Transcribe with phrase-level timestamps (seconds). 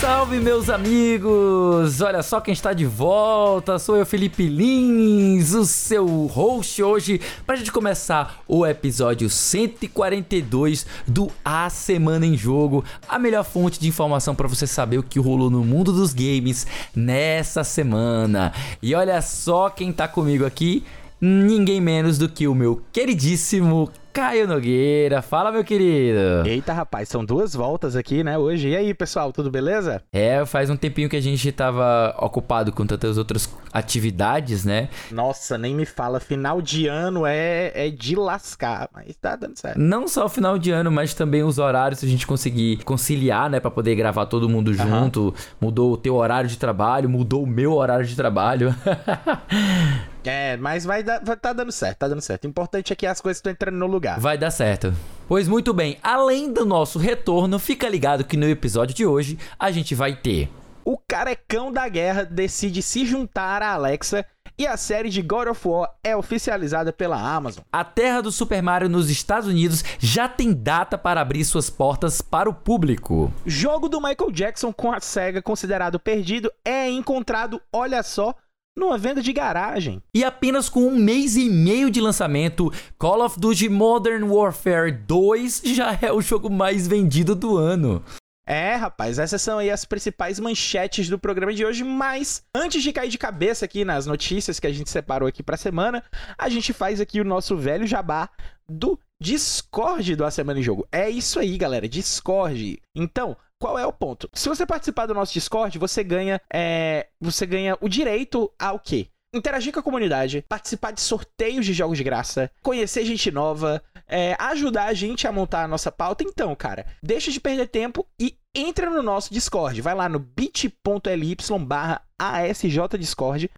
[0.00, 2.00] Salve, meus amigos!
[2.00, 7.54] Olha só quem está de volta, sou eu, Felipe Lins, o seu host hoje, para
[7.54, 13.88] a gente começar o episódio 142 do A Semana em Jogo, a melhor fonte de
[13.88, 18.54] informação para você saber o que rolou no mundo dos games nessa semana.
[18.82, 20.82] E olha só quem tá comigo aqui,
[21.20, 25.22] ninguém menos do que o meu queridíssimo Caio Nogueira.
[25.22, 26.44] Fala, meu querido.
[26.44, 28.68] Eita, rapaz, são duas voltas aqui, né, hoje.
[28.68, 30.02] E aí, pessoal, tudo beleza?
[30.12, 34.88] É, faz um tempinho que a gente tava ocupado com tantas outras atividades, né?
[35.12, 36.18] Nossa, nem me fala.
[36.18, 39.78] Final de ano é, é de lascar, mas tá dando certo.
[39.78, 43.60] Não só o final de ano, mas também os horários, a gente conseguir conciliar, né,
[43.60, 45.26] para poder gravar todo mundo junto.
[45.26, 45.32] Uhum.
[45.60, 48.74] Mudou o teu horário de trabalho, mudou o meu horário de trabalho.
[50.24, 52.44] É, mas vai, dar, vai tá dando certo, tá dando certo.
[52.44, 54.20] O importante é que as coisas estão entrando no lugar.
[54.20, 54.92] Vai dar certo.
[55.26, 59.70] Pois muito bem, além do nosso retorno, fica ligado que no episódio de hoje a
[59.70, 60.50] gente vai ter.
[60.84, 64.24] O carecão da guerra decide se juntar à Alexa
[64.58, 67.64] e a série de God of War é oficializada pela Amazon.
[67.72, 72.20] A Terra do Super Mario nos Estados Unidos já tem data para abrir suas portas
[72.20, 73.32] para o público.
[73.46, 78.34] Jogo do Michael Jackson com a SEGA considerado perdido é encontrado, olha só,
[78.76, 80.02] numa venda de garagem.
[80.14, 85.62] E apenas com um mês e meio de lançamento, Call of Duty Modern Warfare 2
[85.66, 88.02] já é o jogo mais vendido do ano.
[88.46, 92.92] É, rapaz, essas são aí as principais manchetes do programa de hoje, mas antes de
[92.92, 96.02] cair de cabeça aqui nas notícias que a gente separou aqui pra semana,
[96.36, 98.28] a gente faz aqui o nosso velho jabá
[98.68, 100.84] do Discord do A Semana em Jogo.
[100.90, 102.80] É isso aí, galera, Discord.
[102.92, 104.28] Então, qual é o ponto?
[104.32, 109.08] Se você participar do nosso Discord, você ganha, é, você ganha o direito ao quê?
[109.32, 114.36] Interagir com a comunidade, participar de sorteios de jogos de graça, conhecer gente nova, é,
[114.38, 116.24] ajudar a gente a montar a nossa pauta.
[116.24, 119.80] Então, cara, deixa de perder tempo e entra no nosso Discord.
[119.80, 122.02] Vai lá no bit.ly barra.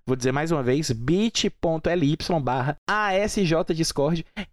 [0.07, 2.77] Vou dizer mais uma vez, bit.ly barra.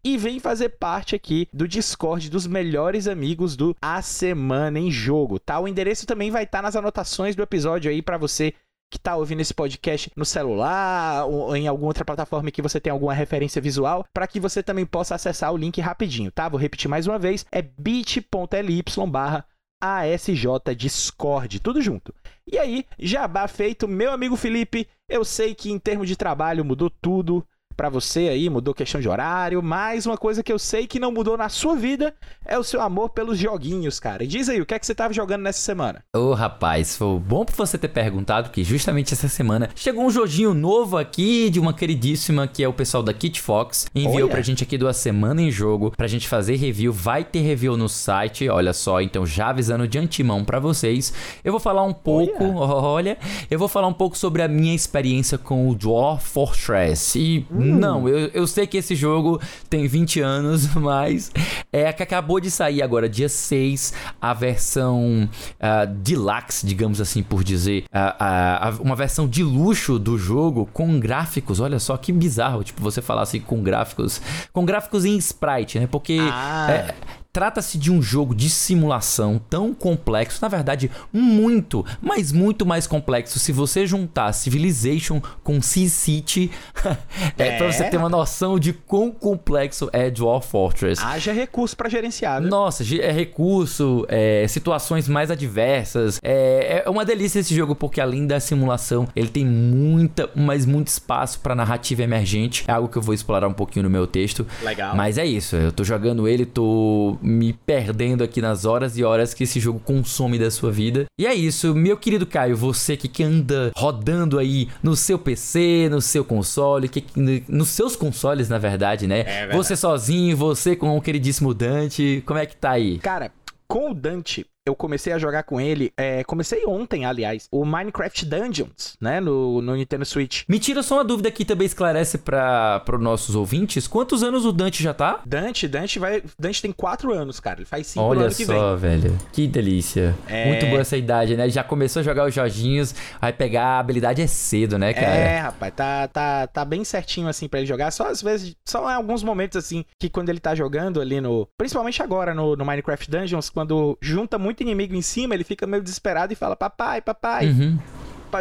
[0.04, 5.40] E vem fazer parte aqui do Discord dos melhores amigos do A Semana em Jogo,
[5.40, 5.59] tá?
[5.59, 8.54] O endereço também vai estar tá nas anotações do episódio aí para você
[8.90, 12.92] que está ouvindo esse podcast no celular ou em alguma outra plataforma que você tem
[12.92, 16.50] alguma referência visual, para que você também possa acessar o link rapidinho, tá?
[16.50, 19.46] Vou repetir mais uma vez, é bit.ly barra
[19.82, 22.14] ASJ Discord, tudo junto.
[22.52, 26.90] E aí, jabá feito, meu amigo Felipe, eu sei que em termos de trabalho mudou
[26.90, 27.46] tudo,
[27.79, 31.13] para você aí, mudou questão de horário, mas uma coisa que eu sei que não
[31.13, 32.13] mudou na sua vida
[32.45, 34.25] é o seu amor pelos joguinhos, cara.
[34.25, 36.03] E diz aí, o que é que você tava jogando nessa semana?
[36.13, 40.09] Ô, oh, rapaz, foi bom pra você ter perguntado, que justamente essa semana chegou um
[40.09, 43.88] joguinho novo aqui de uma queridíssima que é o pessoal da Kit Fox.
[43.96, 44.28] Enviou Olha.
[44.28, 46.91] pra gente aqui do A Semana em Jogo pra gente fazer review.
[46.91, 51.13] Vai ter review no site, olha só, então já avisando de antemão para vocês.
[51.46, 52.59] Eu vou falar um pouco, olha.
[52.84, 53.17] olha,
[53.50, 57.17] eu vou falar um pouco sobre a minha experiência com o Dwarf Fortress.
[57.17, 57.69] E hum.
[57.69, 57.80] Hum.
[57.80, 61.31] Não, eu, eu sei que esse jogo tem 20 anos, mas
[61.72, 67.44] é que acabou de sair agora, dia 6, a versão uh, deluxe, digamos assim por
[67.44, 67.85] dizer.
[67.94, 71.59] Uh, uh, uma versão de luxo do jogo com gráficos.
[71.59, 74.22] Olha só que bizarro, tipo, você falar assim com gráficos.
[74.52, 75.88] Com gráficos em sprite, né?
[75.88, 76.18] Porque.
[76.19, 76.68] Ah.
[76.72, 76.96] É,
[77.31, 83.38] Trata-se de um jogo de simulação tão complexo, na verdade, muito, mas muito mais complexo.
[83.38, 86.50] Se você juntar Civilization com SimCity,
[87.38, 91.03] é, é pra você ter uma noção de quão complexo é Dwarf Fortress.
[91.06, 92.50] Haja recurso para gerenciar, né?
[92.50, 96.19] Nossa, é recurso, é, situações mais adversas.
[96.23, 100.88] É, é uma delícia esse jogo, porque além da simulação, ele tem muita, mas muito
[100.88, 102.66] espaço para narrativa emergente.
[102.67, 104.47] É algo que eu vou explorar um pouquinho no meu texto.
[104.63, 104.96] Legal.
[104.96, 109.34] Mas é isso, eu tô jogando ele, tô me perdendo aqui nas horas e horas
[109.34, 111.06] que esse jogo consome da sua vida.
[111.19, 116.02] E é isso, meu querido Caio, você que anda rodando aí no seu PC, no
[116.02, 117.05] seu console, que,
[117.47, 119.22] nos seus consoles, na verdade, né?
[119.22, 119.58] É verdade.
[119.58, 122.99] Você sozinho, você com o queridíssimo Dante, como é que tá aí?
[122.99, 123.32] Cara,
[123.67, 128.26] com o Dante, eu comecei a jogar com ele, é, comecei ontem, aliás, o Minecraft
[128.26, 130.44] Dungeons, né, no, no Nintendo Switch.
[130.48, 134.52] Me tira só uma dúvida aqui também esclarece para os nossos ouvintes, quantos anos o
[134.52, 135.22] Dante já tá?
[135.26, 138.56] Dante, Dante vai, Dante tem 4 anos, cara, ele faz 5 anos que vem.
[138.56, 140.16] Olha só, velho, que delícia.
[140.28, 140.48] É...
[140.48, 144.22] Muito boa essa idade, né, já começou a jogar os joguinhos, vai pegar a habilidade
[144.22, 145.08] é cedo, né, cara?
[145.08, 148.90] É, rapaz, tá, tá, tá bem certinho assim para ele jogar, só às vezes, só
[148.90, 152.66] em alguns momentos assim, que quando ele tá jogando ali no, principalmente agora no, no
[152.66, 156.56] Minecraft Dungeons, quando junta muito muito inimigo em cima, ele fica meio desesperado e fala:
[156.56, 157.47] Papai, papai.
[157.47, 157.79] Uhum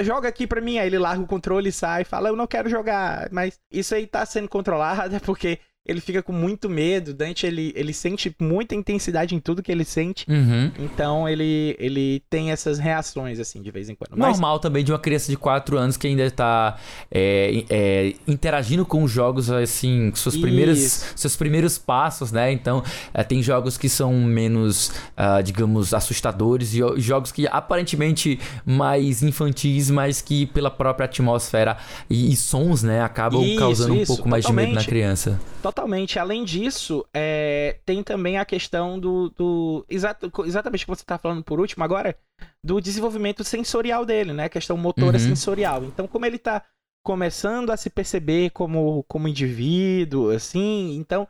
[0.03, 0.79] joga aqui pra mim.
[0.79, 3.27] Aí ele larga o controle e sai e fala, eu não quero jogar.
[3.33, 5.59] Mas isso aí tá sendo controlado, é porque
[5.89, 7.15] ele fica com muito medo.
[7.15, 10.27] Dante, ele, ele sente muita intensidade em tudo que ele sente.
[10.29, 10.71] Uhum.
[10.79, 14.11] Então, ele, ele tem essas reações, assim, de vez em quando.
[14.11, 16.77] Mas, Normal também de uma criança de 4 anos que ainda tá
[17.11, 21.07] é, é, interagindo com os jogos, assim, seus primeiros, Isso.
[21.17, 22.53] seus primeiros passos, né?
[22.53, 22.85] Então,
[23.15, 29.91] é, tem jogos que são menos, ah, digamos, assustadores e jogos que aparentemente mais infantis,
[29.91, 31.79] mas que pela própria atmosfera
[32.11, 35.41] e, e sons, né, acabam Isso, causando um isso, pouco mais de medo na criança.
[35.63, 35.78] Totalmente.
[36.19, 39.31] Além disso, é, tem também a questão do.
[39.31, 42.17] do exato, exatamente o que você tá falando por último agora,
[42.65, 44.45] do desenvolvimento sensorial dele, né?
[44.45, 45.25] A questão motora Uhum.
[45.25, 45.85] sensorial.
[45.85, 46.65] Então, como ele tá
[47.05, 51.27] começando a se perceber como, como indivíduo, assim, então.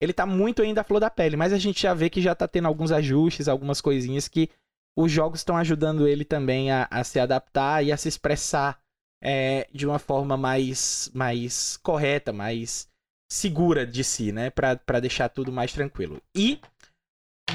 [0.00, 2.34] Ele tá muito ainda à flor da pele, mas a gente já vê que já
[2.34, 4.50] tá tendo alguns ajustes, algumas coisinhas que
[4.98, 8.80] os jogos estão ajudando ele também a, a se adaptar e a se expressar
[9.22, 12.88] é, de uma forma mais, mais correta, mais
[13.32, 14.50] segura de si, né?
[14.50, 16.20] Pra, pra deixar tudo mais tranquilo.
[16.36, 16.60] E,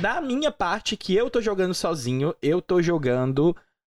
[0.02, 3.56] da minha parte, que eu tô jogando sozinho, eu tô jogando.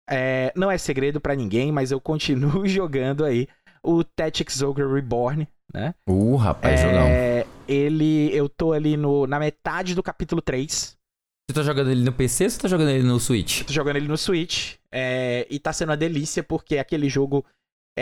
[0.09, 3.49] é, não é segredo pra ninguém, mas eu continuo jogando aí
[3.83, 5.95] o Tactics Ogre Reborn, né?
[6.07, 7.07] Uh, rapaz, jogão.
[7.07, 8.31] É, ele.
[8.35, 10.97] Eu tô ali no, na metade do capítulo 3.
[11.49, 13.65] Você tá jogando ele no PC ou você tá jogando ele no Switch?
[13.65, 14.75] Tô jogando ele no Switch.
[14.93, 17.45] é, e tá sendo uma delícia, porque aquele jogo.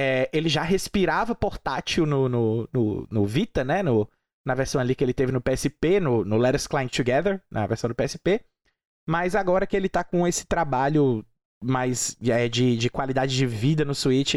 [0.00, 3.82] É, ele já respirava portátil no, no, no, no Vita, né?
[3.82, 4.08] No,
[4.46, 7.66] na versão ali que ele teve no PSP, no, no Let Us Climb Together, na
[7.66, 8.40] versão do PSP.
[9.08, 11.26] Mas agora que ele tá com esse trabalho
[11.60, 14.36] mais é, de, de qualidade de vida no Switch,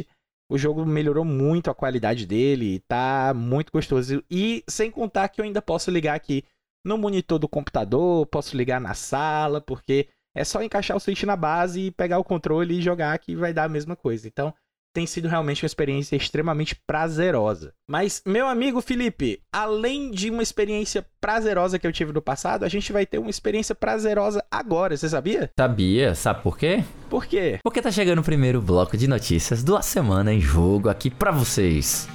[0.50, 4.24] o jogo melhorou muito a qualidade dele, tá muito gostoso.
[4.32, 6.44] E sem contar que eu ainda posso ligar aqui
[6.84, 11.36] no monitor do computador, posso ligar na sala, porque é só encaixar o Switch na
[11.36, 14.28] base e pegar o controle e jogar que vai dar a mesma coisa.
[14.28, 14.52] Então,
[14.94, 17.74] tem sido realmente uma experiência extremamente prazerosa.
[17.90, 22.70] Mas, meu amigo Felipe, além de uma experiência prazerosa que eu tive no passado, a
[22.70, 25.50] gente vai ter uma experiência prazerosa agora, você sabia?
[25.58, 26.84] Sabia, sabe por quê?
[27.10, 27.60] Por quê?
[27.64, 32.08] Porque tá chegando o primeiro bloco de notícias da semana em jogo aqui pra vocês.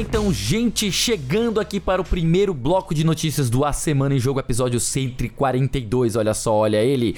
[0.00, 4.40] Então, gente, chegando aqui para o primeiro bloco de notícias do A Semana em Jogo,
[4.40, 6.16] episódio 142.
[6.16, 7.16] Olha só, olha ele.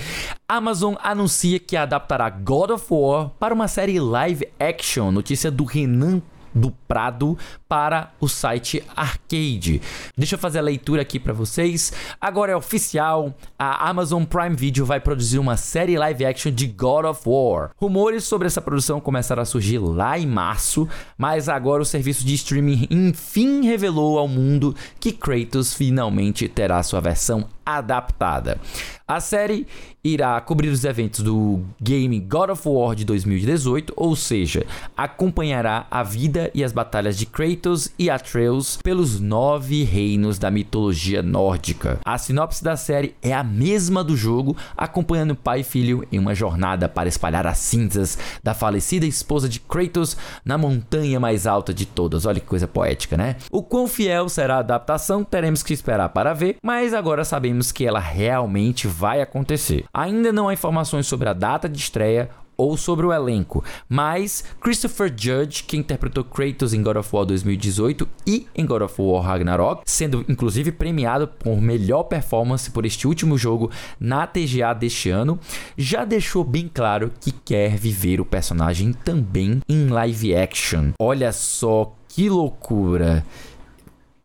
[0.48, 5.12] Amazon anuncia que adaptará God of War para uma série live action.
[5.12, 6.20] Notícia do Renan
[6.54, 7.36] do Prado
[7.68, 9.80] para o site Arcade.
[10.16, 11.92] Deixa eu fazer a leitura aqui para vocês.
[12.20, 17.06] Agora é oficial, a Amazon Prime Video vai produzir uma série live action de God
[17.06, 17.70] of War.
[17.76, 22.34] Rumores sobre essa produção começaram a surgir lá em março, mas agora o serviço de
[22.34, 28.58] streaming enfim revelou ao mundo que Kratos finalmente terá sua versão adaptada.
[29.06, 29.66] A série
[30.02, 34.64] irá cobrir os eventos do game God of War de 2018, ou seja,
[34.96, 41.22] acompanhará a vida e as batalhas de Kratos e Atreus pelos nove reinos da mitologia
[41.22, 42.00] nórdica.
[42.04, 46.34] A sinopse da série é a mesma do jogo, acompanhando pai e filho em uma
[46.34, 51.86] jornada para espalhar as cinzas da falecida esposa de Kratos na montanha mais alta de
[51.86, 52.24] todas.
[52.24, 53.36] Olha que coisa poética, né?
[53.50, 57.84] O quão fiel será a adaptação, teremos que esperar para ver, mas agora sabemos que
[57.84, 59.84] ela realmente vai acontecer.
[59.92, 65.08] Ainda não há informações sobre a data de estreia ou sobre o elenco, mas Christopher
[65.08, 69.82] Judge, que interpretou Kratos em God of War 2018 e em God of War Ragnarok,
[69.84, 75.38] sendo inclusive premiado por melhor performance por este último jogo na TGA deste ano,
[75.76, 80.90] já deixou bem claro que quer viver o personagem também em live action.
[81.00, 83.24] Olha só que loucura!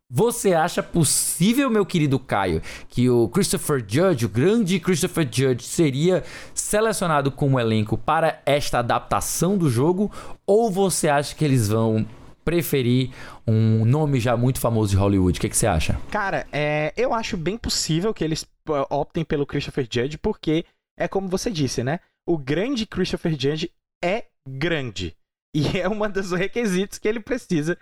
[0.10, 6.24] Você acha possível, meu querido Caio, que o Christopher Judge, o grande Christopher Judge, seria
[6.54, 10.10] selecionado como elenco para esta adaptação do jogo?
[10.46, 12.08] Ou você acha que eles vão
[12.46, 13.12] preferir
[13.46, 15.38] um nome já muito famoso de Hollywood?
[15.38, 16.00] O que, que você acha?
[16.10, 18.48] Cara, é, eu acho bem possível que eles
[18.90, 20.64] optem pelo Christopher Judge, porque
[20.98, 22.00] é como você disse, né?
[22.26, 25.17] O grande Christopher Judge é grande.
[25.56, 27.78] E é um dos requisitos que ele precisa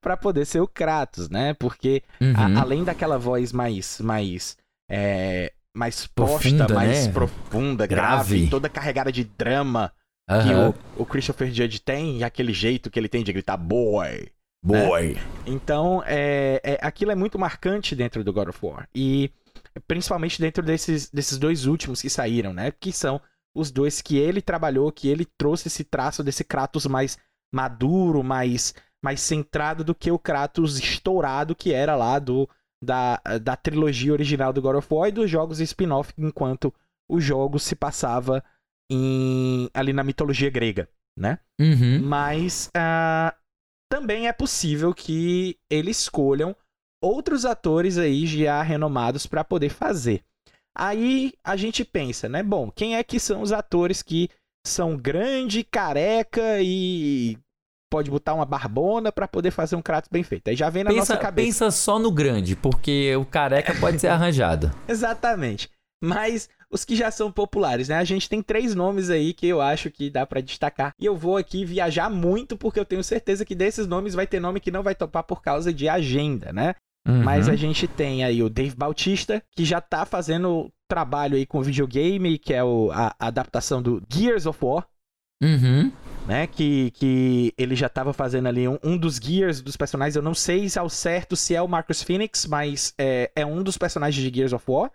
[0.00, 1.54] para poder ser o Kratos, né?
[1.54, 2.34] Porque Uhum.
[2.36, 4.56] a- além daquela voz mais mais
[4.90, 7.12] é, mais posta, Profunda, mais né?
[7.12, 8.34] profunda, Grave.
[8.36, 9.90] grave, toda carregada de drama
[10.28, 10.74] que Aham.
[10.96, 14.28] o, o Christopher Judge tem, e aquele jeito que ele tem de gritar boy.
[14.62, 15.16] Boy.
[15.46, 18.88] Então, é, é- aquilo é muito marcante dentro do God of War.
[18.94, 19.30] E
[19.86, 22.70] principalmente dentro desses, desses dois últimos que saíram, né?
[22.78, 23.20] Que são
[23.54, 27.16] os dois que ele trabalhou, que ele trouxe esse traço desse Kratos mais
[27.54, 32.48] maduro, mais, mais centrado do que o Kratos estourado que era lá do
[32.82, 36.74] da, da trilogia original do God of War e dos jogos spin-off enquanto
[37.08, 38.44] o jogo se passava
[38.90, 41.38] em, ali na mitologia grega, né?
[41.58, 42.02] Uhum.
[42.02, 43.34] Mas uh,
[43.90, 46.54] também é possível que eles escolham
[47.02, 50.22] outros atores aí já renomados para poder fazer.
[50.76, 52.42] Aí a gente pensa, né?
[52.42, 54.28] Bom, quem é que são os atores que
[54.66, 57.38] são grande, careca e
[57.90, 60.48] pode botar uma barbona para poder fazer um Kratos bem feito.
[60.48, 61.46] Aí já vem na pensa, nossa cabeça.
[61.46, 64.72] Pensa só no grande, porque o careca pode ser arranjado.
[64.88, 65.70] Exatamente.
[66.02, 67.96] Mas os que já são populares, né?
[67.96, 70.92] A gente tem três nomes aí que eu acho que dá para destacar.
[70.98, 74.40] E eu vou aqui viajar muito porque eu tenho certeza que desses nomes vai ter
[74.40, 76.74] nome que não vai topar por causa de agenda, né?
[77.06, 77.22] Uhum.
[77.22, 81.62] Mas a gente tem aí o Dave Bautista, que já tá fazendo trabalho aí com
[81.62, 84.86] videogame, que é o, a, a adaptação do Gears of War.
[85.42, 85.92] Uhum.
[86.26, 90.16] Né, que, que ele já tava fazendo ali um, um, dos Gears dos personagens.
[90.16, 93.62] Eu não sei se ao certo se é o Marcus Phoenix, mas é, é um
[93.62, 94.90] dos personagens de Gears of War.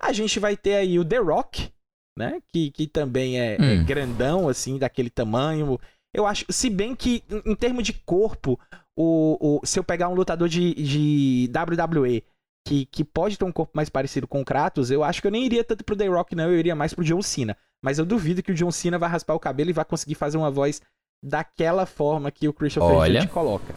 [0.00, 1.72] A gente vai ter aí o The Rock,
[2.16, 2.40] né?
[2.52, 3.64] Que, que também é, é hum.
[3.64, 5.80] é grandão, assim, daquele tamanho.
[6.14, 8.56] Eu acho, se bem que em, em termos de corpo,
[9.00, 12.24] o, o, se eu pegar um lutador de, de WWE
[12.66, 15.30] que, que pode ter um corpo mais parecido com o Kratos, eu acho que eu
[15.30, 17.56] nem iria tanto pro The Rock, não, eu iria mais pro John Cena.
[17.80, 20.36] Mas eu duvido que o John Cena vai raspar o cabelo e vai conseguir fazer
[20.36, 20.82] uma voz
[21.24, 23.28] daquela forma que o Christopher Olha.
[23.28, 23.72] coloca.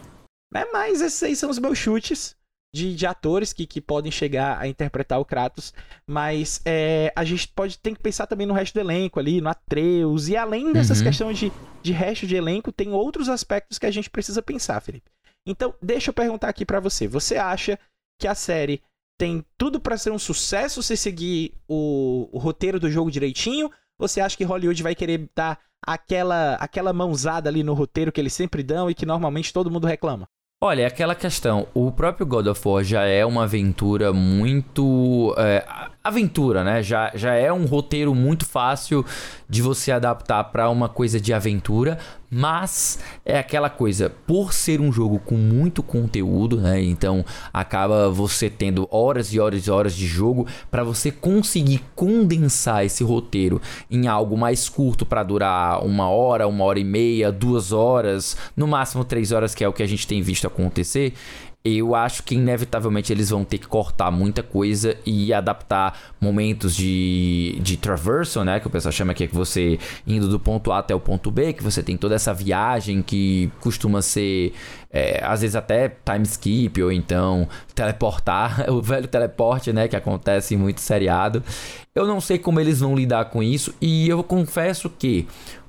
[0.52, 0.64] Né?
[0.72, 2.36] Mas esses aí são os meus chutes
[2.74, 5.74] de, de atores que, que podem chegar a interpretar o Kratos.
[6.06, 9.48] Mas é, a gente pode tem que pensar também no resto do elenco ali, no
[9.48, 10.28] Atreus.
[10.28, 11.04] E além dessas uhum.
[11.04, 11.52] questões de,
[11.82, 15.10] de resto de elenco, tem outros aspectos que a gente precisa pensar, Felipe.
[15.46, 17.06] Então, deixa eu perguntar aqui para você.
[17.06, 17.78] Você acha
[18.18, 18.82] que a série
[19.18, 23.70] tem tudo para ser um sucesso se seguir o, o, roteiro do jogo direitinho?
[23.98, 28.32] Você acha que Hollywood vai querer dar aquela, aquela mãozada ali no roteiro que eles
[28.32, 30.28] sempre dão e que normalmente todo mundo reclama?
[30.64, 35.34] Olha, é aquela questão, o próprio God of War já é uma aventura muito.
[35.36, 35.66] É,
[36.02, 36.82] aventura, né?
[36.82, 39.04] Já, já é um roteiro muito fácil
[39.48, 41.98] de você adaptar para uma coisa de aventura,
[42.30, 46.82] mas é aquela coisa, por ser um jogo com muito conteúdo, né?
[46.82, 52.84] Então acaba você tendo horas e horas e horas de jogo para você conseguir condensar
[52.84, 57.70] esse roteiro em algo mais curto para durar uma hora, uma hora e meia, duas
[57.70, 61.12] horas, no máximo três horas, que é o que a gente tem visto acontecer
[61.64, 67.56] eu acho que inevitavelmente eles vão ter que cortar muita coisa e adaptar momentos de,
[67.60, 68.58] de traversal, né?
[68.58, 71.30] Que o pessoal chama que é que você indo do ponto A até o ponto
[71.30, 74.52] B, que você tem toda essa viagem que costuma ser,
[74.90, 79.86] é, às vezes até time skip ou então teleportar, o velho teleporte, né?
[79.86, 81.44] Que acontece em muito seriado.
[81.94, 85.28] Eu não sei como eles vão lidar com isso e eu confesso que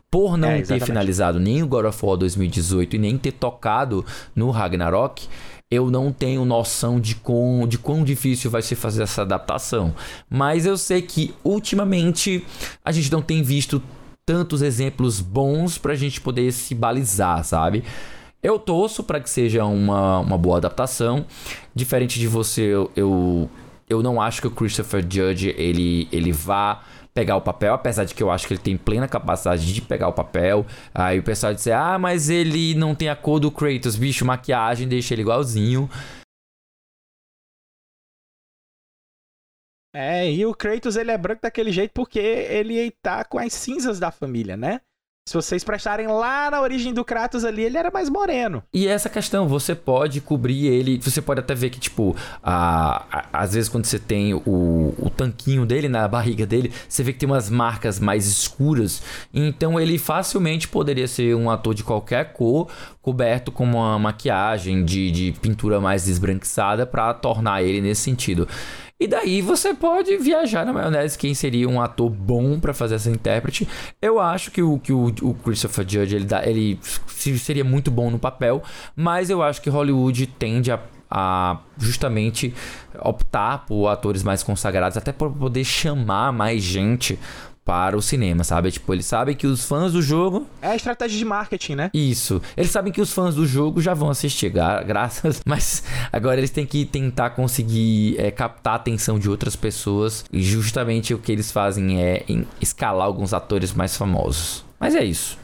[0.10, 4.06] por não é, ter finalizado nem o God of War 2018 e nem ter tocado
[4.36, 5.28] no Ragnarok,
[5.70, 9.94] eu não tenho noção de, com, de quão difícil vai ser fazer essa adaptação.
[10.30, 12.46] Mas eu sei que ultimamente
[12.84, 13.82] a gente não tem visto
[14.26, 17.84] tantos exemplos bons pra gente poder se balizar, sabe?
[18.42, 21.26] Eu torço para que seja uma, uma boa adaptação.
[21.74, 23.50] Diferente de você, eu, eu,
[23.90, 26.82] eu não acho que o Christopher Judge ele, ele vá
[27.14, 30.08] pegar o papel, apesar de que eu acho que ele tem plena capacidade de pegar
[30.08, 30.66] o papel.
[30.94, 34.88] Aí o pessoal diz: ah, mas ele não tem a cor do Kratos, bicho, maquiagem
[34.88, 35.90] deixa ele igualzinho.
[39.96, 44.00] É, e o Kratos ele é branco daquele jeito porque ele tá com as cinzas
[44.00, 44.82] da família, né?
[45.26, 48.62] Se vocês prestarem lá na origem do Kratos ali, ele era mais moreno.
[48.74, 51.00] E essa questão, você pode cobrir ele.
[51.00, 52.14] Você pode até ver que, tipo,
[52.44, 57.04] a, a, às vezes quando você tem o, o tanquinho dele na barriga dele, você
[57.04, 59.02] vê que tem umas marcas mais escuras.
[59.34, 62.68] Então ele facilmente poderia ser um ator de qualquer cor,
[63.02, 68.46] coberto com uma maquiagem de, de pintura mais esbranquiçada para tornar ele nesse sentido.
[69.00, 73.10] E daí você pode viajar na maionese quem seria um ator bom para fazer essa
[73.10, 73.68] intérprete.
[74.02, 78.10] Eu acho que o, que o, o Christopher Judge ele, dá, ele seria muito bom
[78.10, 78.64] no papel,
[78.96, 80.80] mas eu acho que Hollywood tende a
[81.16, 82.52] a justamente
[83.00, 87.20] optar por atores mais consagrados, até para poder chamar mais gente
[87.66, 88.72] para o cinema, sabe?
[88.72, 90.48] Tipo, eles sabem que os fãs do jogo.
[90.62, 91.92] É a estratégia de marketing, né?
[91.94, 92.42] Isso.
[92.58, 94.50] Eles sabem que os fãs do jogo já vão assistir,
[94.86, 95.42] graças.
[95.46, 100.26] Mas agora eles têm que tentar conseguir é, captar a atenção de outras pessoas.
[100.32, 102.26] E justamente o que eles fazem é
[102.60, 104.66] escalar alguns atores mais famosos.
[104.80, 105.38] Mas é isso.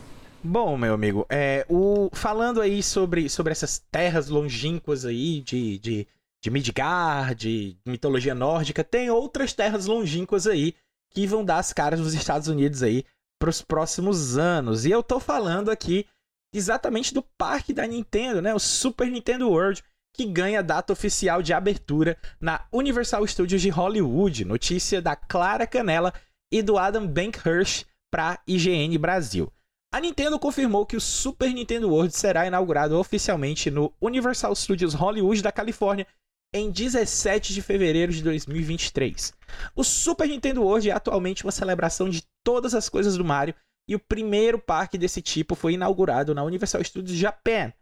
[0.43, 6.07] Bom, meu amigo, é, o, falando aí sobre, sobre essas terras longínquas aí de, de,
[6.41, 10.73] de Midgard, de mitologia nórdica, tem outras terras longínquas aí
[11.11, 13.03] que vão dar as caras dos Estados Unidos aí
[13.39, 14.85] para os próximos anos.
[14.85, 16.05] E eu tô falando aqui
[16.53, 18.53] exatamente do parque da Nintendo, né?
[18.53, 19.83] O Super Nintendo World,
[20.15, 24.45] que ganha data oficial de abertura na Universal Studios de Hollywood.
[24.45, 26.13] Notícia da Clara Canela,
[26.51, 29.51] e do Adam Bankhurst para IGN Brasil.
[29.91, 35.41] A Nintendo confirmou que o Super Nintendo World será inaugurado oficialmente no Universal Studios Hollywood
[35.41, 36.07] da Califórnia
[36.53, 39.33] em 17 de fevereiro de 2023.
[39.75, 43.53] O Super Nintendo World é atualmente uma celebração de todas as coisas do Mario
[43.87, 47.73] e o primeiro parque desse tipo foi inaugurado na Universal Studios Japan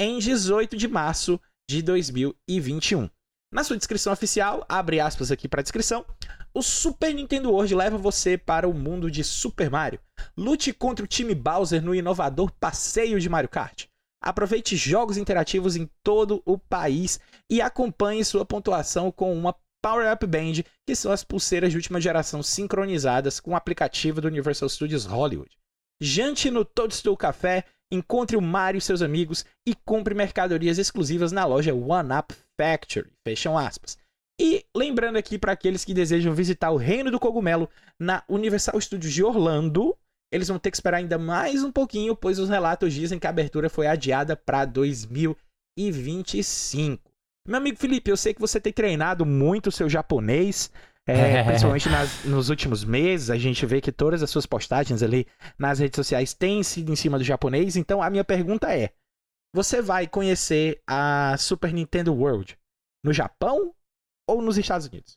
[0.00, 3.08] em 18 de março de 2021.
[3.52, 6.04] Na sua descrição oficial, abre aspas aqui para a descrição,
[6.52, 10.00] o Super Nintendo World leva você para o mundo de Super Mario.
[10.36, 13.86] Lute contra o time Bowser no inovador passeio de Mario Kart.
[14.26, 20.26] Aproveite jogos interativos em todo o país e acompanhe sua pontuação com uma Power Up
[20.26, 25.04] Band, que são as pulseiras de última geração sincronizadas com o aplicativo do Universal Studios
[25.04, 25.56] Hollywood.
[26.02, 31.44] Jante no Toadstool Café, encontre o Mario e seus amigos e compre mercadorias exclusivas na
[31.44, 33.12] loja One Up Factory.
[33.24, 33.96] Fecham aspas.
[34.40, 39.12] E lembrando aqui para aqueles que desejam visitar o Reino do Cogumelo na Universal Studios
[39.12, 39.96] de Orlando,
[40.30, 43.30] eles vão ter que esperar ainda mais um pouquinho, pois os relatos dizem que a
[43.30, 47.02] abertura foi adiada para 2025.
[47.46, 50.72] Meu amigo Felipe, eu sei que você tem treinado muito o seu japonês,
[51.06, 55.26] é, principalmente nas, nos últimos meses, a gente vê que todas as suas postagens ali
[55.56, 57.76] nas redes sociais têm sido em cima do japonês.
[57.76, 58.92] Então a minha pergunta é:
[59.54, 62.58] você vai conhecer a Super Nintendo World
[63.04, 63.72] no Japão
[64.28, 65.16] ou nos Estados Unidos?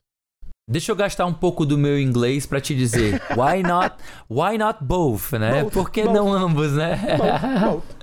[0.69, 3.95] Deixa eu gastar um pouco do meu inglês para te dizer, why not,
[4.29, 5.63] why not both, né?
[5.63, 6.13] Both, Por que both.
[6.13, 7.17] não ambos, né?
[7.17, 7.99] Both, both.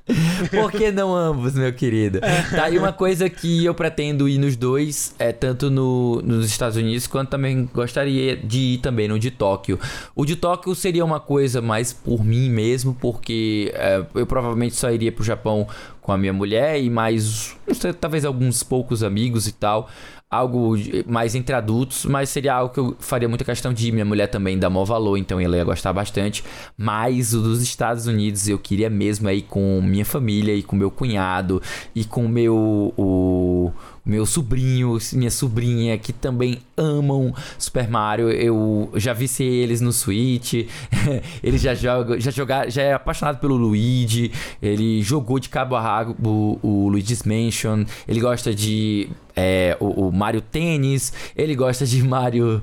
[0.51, 2.21] Por que não ambos, meu querido?
[2.51, 6.77] Tá, e uma coisa que eu pretendo ir nos dois, é tanto no, nos Estados
[6.77, 9.79] Unidos, quanto também gostaria de ir também no de Tóquio.
[10.15, 14.91] O de Tóquio seria uma coisa mais por mim mesmo, porque é, eu provavelmente só
[14.91, 15.67] iria pro Japão
[16.01, 19.89] com a minha mulher e mais, sei, talvez alguns poucos amigos e tal
[20.31, 20.75] algo
[21.07, 23.93] mais entre adultos, mas seria algo que eu faria muita questão de ir.
[23.93, 26.43] Minha mulher também dá maior valor, então ela ia gostar bastante.
[26.77, 30.91] Mas o dos Estados Unidos eu queria mesmo aí com minha família e com meu
[30.91, 31.63] cunhado
[31.95, 33.73] e com meu o
[34.07, 38.31] meu sobrinho, minha sobrinha, que também amam Super Mario.
[38.31, 40.53] Eu já vi se eles no Switch.
[41.43, 44.31] ele já joga, já joga, já é apaixonado pelo Luigi.
[44.63, 47.85] Ele jogou de cabo a rabo o, o Luigi's Mansion.
[48.07, 52.63] Ele gosta de é, o, o, Mario Tênis, ele gosta de Mario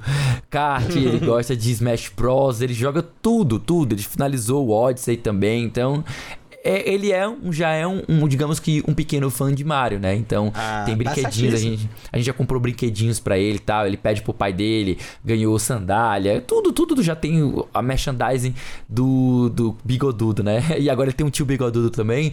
[0.49, 3.93] Kart, ele gosta de Smash Bros, ele joga tudo, tudo.
[3.93, 6.03] Ele finalizou o Odyssey também, então
[6.63, 9.99] é, ele é um, já é um, um, digamos que, um pequeno fã de Mario,
[9.99, 10.15] né?
[10.15, 13.86] Então, ah, tem brinquedinhos, a gente, a gente já comprou brinquedinhos para ele e tal.
[13.86, 18.56] Ele pede pro pai dele, ganhou sandália, tudo, tudo já tem a merchandising
[18.88, 20.63] do, do Bigodudo, né?
[20.84, 22.32] E agora ele tem um tio Bigodudo também.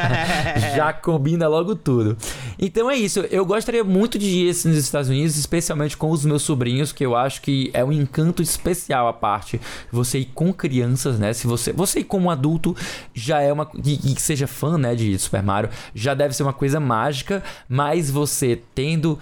[0.74, 2.16] já combina logo tudo.
[2.58, 3.20] Então é isso.
[3.30, 7.16] Eu gostaria muito de ir nos Estados Unidos, especialmente com os meus sobrinhos, que eu
[7.16, 9.60] acho que é um encanto especial a parte.
[9.90, 11.32] Você ir com crianças, né?
[11.32, 12.76] Se você, você ir como adulto
[13.14, 13.70] já é uma uma.
[13.84, 18.10] E, que seja fã, né, de Super Mario, já deve ser uma coisa mágica, mas
[18.10, 19.18] você tendo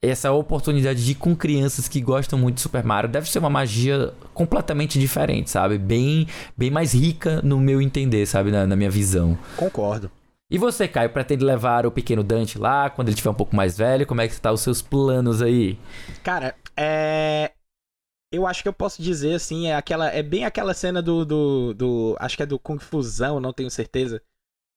[0.00, 3.50] essa oportunidade de ir com crianças que gostam muito de Super Mario deve ser uma
[3.50, 5.76] magia completamente diferente, sabe?
[5.76, 8.50] Bem, bem mais rica no meu entender, sabe?
[8.52, 9.36] Na, na minha visão.
[9.56, 10.10] Concordo.
[10.50, 13.76] E você, Caio, pretende levar o pequeno Dante lá quando ele tiver um pouco mais
[13.76, 14.06] velho?
[14.06, 15.78] Como é que tá os seus planos aí?
[16.22, 17.50] Cara, é
[18.30, 21.74] eu acho que eu posso dizer assim, é aquela é bem aquela cena do, do,
[21.74, 24.20] do acho que é do Kung Fusão, não tenho certeza.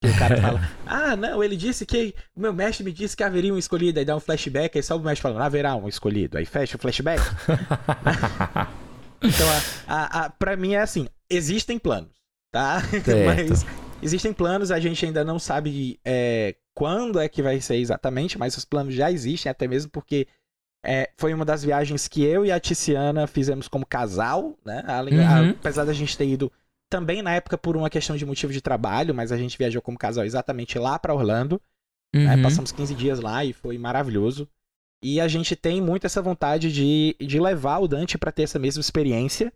[0.02, 3.24] Que o cara fala: "Ah, não, ele disse que o meu mestre me disse que
[3.24, 6.38] haveria um escolhido", aí dá um flashback, aí só o mestre fala: "Haverá um escolhido".
[6.38, 7.22] Aí fecha o flashback.
[9.22, 9.48] então,
[9.88, 12.16] a, a, a, pra mim é assim, existem planos,
[12.52, 12.82] tá?
[13.26, 13.66] mas
[14.02, 18.58] existem planos, a gente ainda não sabe é, quando é que vai ser exatamente, mas
[18.58, 20.28] os planos já existem, até mesmo porque
[20.84, 24.84] é, foi uma das viagens que eu e a Tiziana fizemos como casal, né?
[24.88, 25.50] Uhum.
[25.52, 26.52] Apesar da gente ter ido
[26.90, 29.98] também na época por uma questão de motivo de trabalho, mas a gente viajou como
[29.98, 31.62] casal exatamente lá para Orlando.
[32.14, 32.22] Né?
[32.22, 32.38] Uhum.
[32.38, 32.44] Né?
[32.44, 34.48] Passamos 15 dias lá e foi maravilhoso.
[35.04, 38.60] E a gente tem muito essa vontade de, de levar o Dante para ter essa
[38.60, 39.54] mesma experiência.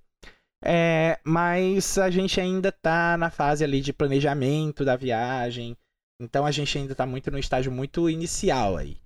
[0.64, 5.76] É, mas a gente ainda tá na fase ali de planejamento da viagem.
[6.20, 8.98] Então a gente ainda tá muito no estágio muito inicial aí.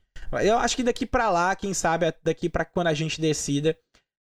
[0.44, 3.78] Eu acho que daqui para lá, quem sabe, daqui para quando a gente decida,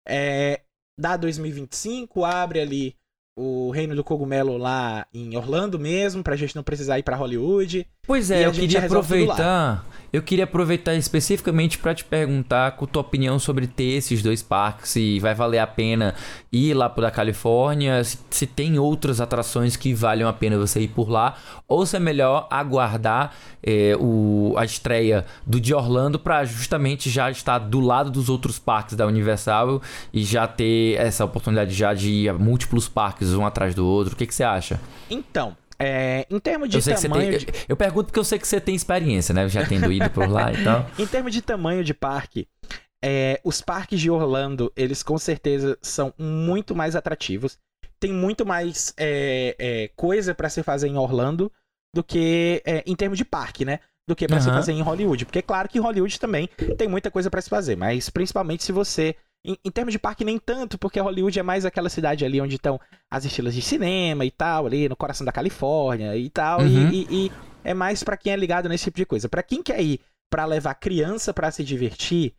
[0.08, 0.62] é,
[1.00, 2.96] dá 2025, abre ali
[3.38, 7.86] o Reino do Cogumelo lá em Orlando mesmo, pra gente não precisar ir para Hollywood.
[8.02, 9.86] Pois é, eu queria aproveitar.
[10.12, 14.92] Eu queria aproveitar especificamente para te perguntar com tua opinião sobre ter esses dois parques,
[14.92, 16.16] se vai valer a pena
[16.52, 20.88] ir lá para Califórnia, se, se, tem outras atrações que valham a pena você ir
[20.90, 21.36] por lá,
[21.68, 27.30] ou se é melhor aguardar é, o, a estreia do de Orlando para justamente já
[27.30, 29.82] estar do lado dos outros parques da Universal
[30.14, 34.14] e já ter essa oportunidade já de ir a múltiplos parques um atrás do outro.
[34.14, 34.80] O que, que você acha?
[35.10, 37.30] Então, é, em termos de tamanho.
[37.32, 37.46] Tem, de...
[37.46, 39.48] eu, eu, pergunto porque eu sei que você tem experiência, né?
[39.48, 40.90] Já tendo ido por lá e tal.
[40.98, 42.48] em termos de tamanho de parque,
[43.04, 47.60] é, os parques de Orlando, eles com certeza são muito mais atrativos.
[48.00, 51.52] Tem muito mais é, é coisa para se fazer em Orlando
[51.94, 53.80] do que é, em termos de parque, né?
[54.08, 54.42] Do que para uhum.
[54.44, 55.26] se fazer em Hollywood.
[55.26, 58.64] Porque é claro que em Hollywood também tem muita coisa para se fazer, mas principalmente
[58.64, 62.26] se você em, em, termos de parque, nem tanto, porque Hollywood é mais aquela cidade
[62.26, 66.30] ali onde estão as estilas de cinema e tal, ali no coração da Califórnia e
[66.30, 66.62] tal.
[66.62, 66.90] Uhum.
[66.92, 67.32] E, e, e,
[67.64, 69.30] é mais para quem é ligado nesse tipo de coisa.
[69.30, 72.34] Para quem quer ir para levar criança para se divertir,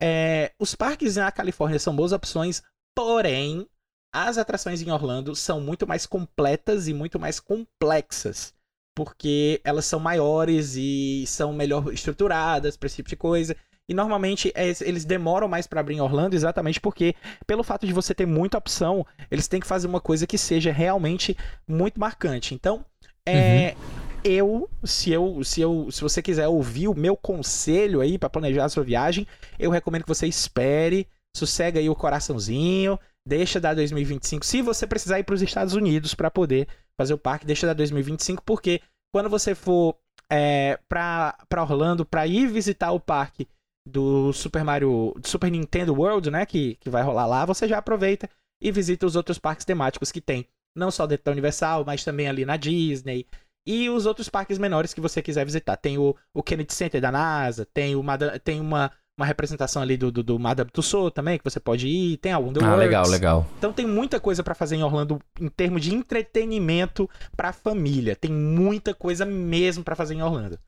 [0.00, 2.62] é, os parques na Califórnia são boas opções,
[2.94, 3.66] porém,
[4.12, 8.54] as atrações em Orlando são muito mais completas e muito mais complexas.
[8.96, 13.56] Porque elas são maiores e são melhor estruturadas para esse tipo de coisa.
[13.88, 17.14] E normalmente é, eles demoram mais para abrir em Orlando exatamente porque,
[17.46, 20.72] pelo fato de você ter muita opção, eles têm que fazer uma coisa que seja
[20.72, 21.36] realmente
[21.68, 22.54] muito marcante.
[22.54, 22.84] Então,
[23.26, 23.74] é.
[23.76, 24.04] Uhum.
[24.26, 28.64] Eu, se eu, se eu, se você quiser ouvir o meu conselho aí para planejar
[28.64, 29.26] a sua viagem,
[29.58, 34.46] eu recomendo que você espere, sossega aí o coraçãozinho, deixa da 2025.
[34.46, 36.66] Se você precisar ir para os Estados Unidos para poder
[36.98, 38.80] fazer o parque, deixa da 2025, porque
[39.12, 39.94] quando você for
[40.30, 43.46] é, para Orlando para ir visitar o parque
[43.86, 47.78] do Super Mario, do Super Nintendo World, né, que, que vai rolar lá, você já
[47.78, 48.28] aproveita
[48.62, 52.28] e visita os outros parques temáticos que tem, não só dentro da Universal, mas também
[52.28, 53.26] ali na Disney
[53.66, 55.76] e os outros parques menores que você quiser visitar.
[55.76, 60.10] Tem o, o Kennedy Center da NASA, tem, uma, tem uma, uma representação ali do,
[60.10, 63.46] do, do Madame Tussauds também, que você pode ir, tem algum do Ah, legal, legal.
[63.58, 68.16] Então tem muita coisa para fazer em Orlando em termos de entretenimento para família.
[68.16, 70.58] Tem muita coisa mesmo para fazer em Orlando.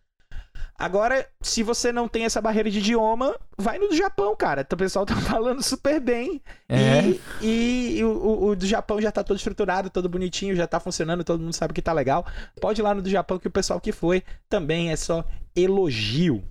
[0.78, 4.66] Agora, se você não tem essa barreira de idioma, vai no do Japão, cara.
[4.70, 6.42] O pessoal tá falando super bem.
[6.68, 7.14] É.
[7.40, 11.24] E, e, o, o, do Japão já tá todo estruturado, todo bonitinho, já tá funcionando,
[11.24, 12.26] todo mundo sabe que tá legal.
[12.60, 16.44] Pode ir lá no do Japão que o pessoal que foi também é só elogio.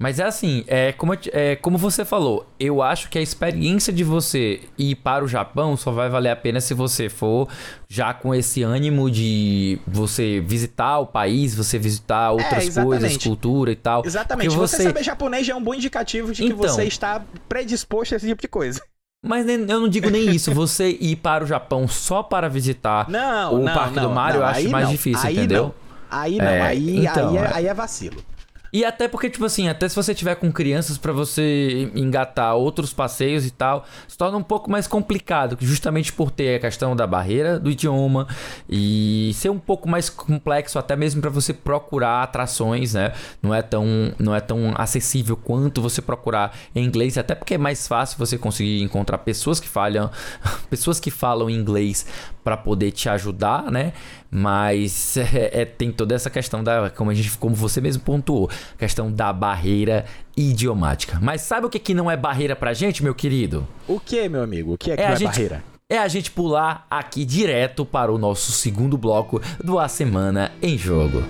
[0.00, 4.04] Mas é assim, é como, é como você falou, eu acho que a experiência de
[4.04, 7.48] você ir para o Japão só vai valer a pena se você for
[7.88, 13.72] já com esse ânimo de você visitar o país, você visitar outras é, coisas, cultura
[13.72, 14.04] e tal.
[14.06, 14.54] Exatamente.
[14.54, 14.76] Você...
[14.76, 18.18] você saber japonês já é um bom indicativo de que então, você está predisposto a
[18.18, 18.80] esse tipo de coisa.
[19.20, 20.54] Mas eu não digo nem isso.
[20.54, 24.42] Você ir para o Japão só para visitar não, o não, Parque não, do Mario,
[24.42, 25.74] eu acho mais difícil, aí entendeu?
[26.08, 28.22] Aí não, é, aí, então, aí, é, aí é vacilo.
[28.72, 32.92] E até porque, tipo assim, até se você tiver com crianças para você engatar outros
[32.92, 37.06] passeios e tal, se torna um pouco mais complicado, justamente por ter a questão da
[37.06, 38.26] barreira do idioma
[38.68, 43.12] e ser um pouco mais complexo até mesmo para você procurar atrações, né?
[43.42, 43.86] Não é tão
[44.18, 48.36] não é tão acessível quanto você procurar em inglês, até porque é mais fácil você
[48.36, 50.10] conseguir encontrar pessoas que falam,
[50.68, 52.06] pessoas que falam inglês
[52.48, 53.92] para poder te ajudar, né?
[54.30, 58.50] Mas é, é, tem toda essa questão da, como a gente, como você mesmo pontuou,
[58.78, 61.18] questão da barreira idiomática.
[61.20, 63.68] Mas sabe o que, que não é barreira pra gente, meu querido?
[63.86, 64.72] O que, meu amigo?
[64.72, 65.64] O que é que é não é gente, barreira?
[65.90, 70.78] É a gente pular aqui direto para o nosso segundo bloco do A Semana em
[70.78, 71.22] Jogo.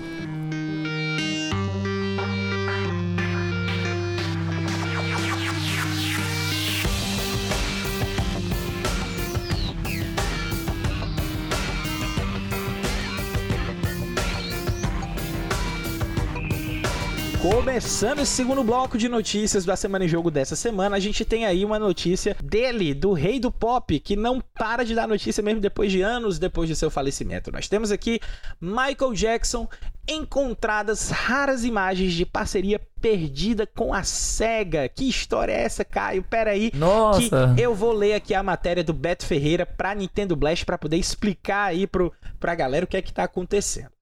[17.79, 21.45] Começando esse segundo bloco de notícias da Semana em Jogo dessa semana, a gente tem
[21.45, 25.61] aí uma notícia dele, do rei do pop, que não para de dar notícia mesmo
[25.61, 27.53] depois de anos depois de seu falecimento.
[27.53, 28.19] Nós temos aqui
[28.59, 29.65] Michael Jackson
[30.05, 34.89] encontradas raras imagens de parceria perdida com a SEGA.
[34.89, 36.21] Que história é essa, Caio?
[36.21, 37.53] Pera aí, Nossa.
[37.55, 40.97] que eu vou ler aqui a matéria do Beto Ferreira pra Nintendo Blast para poder
[40.97, 42.11] explicar aí pro,
[42.41, 43.98] pra galera o que é que tá acontecendo.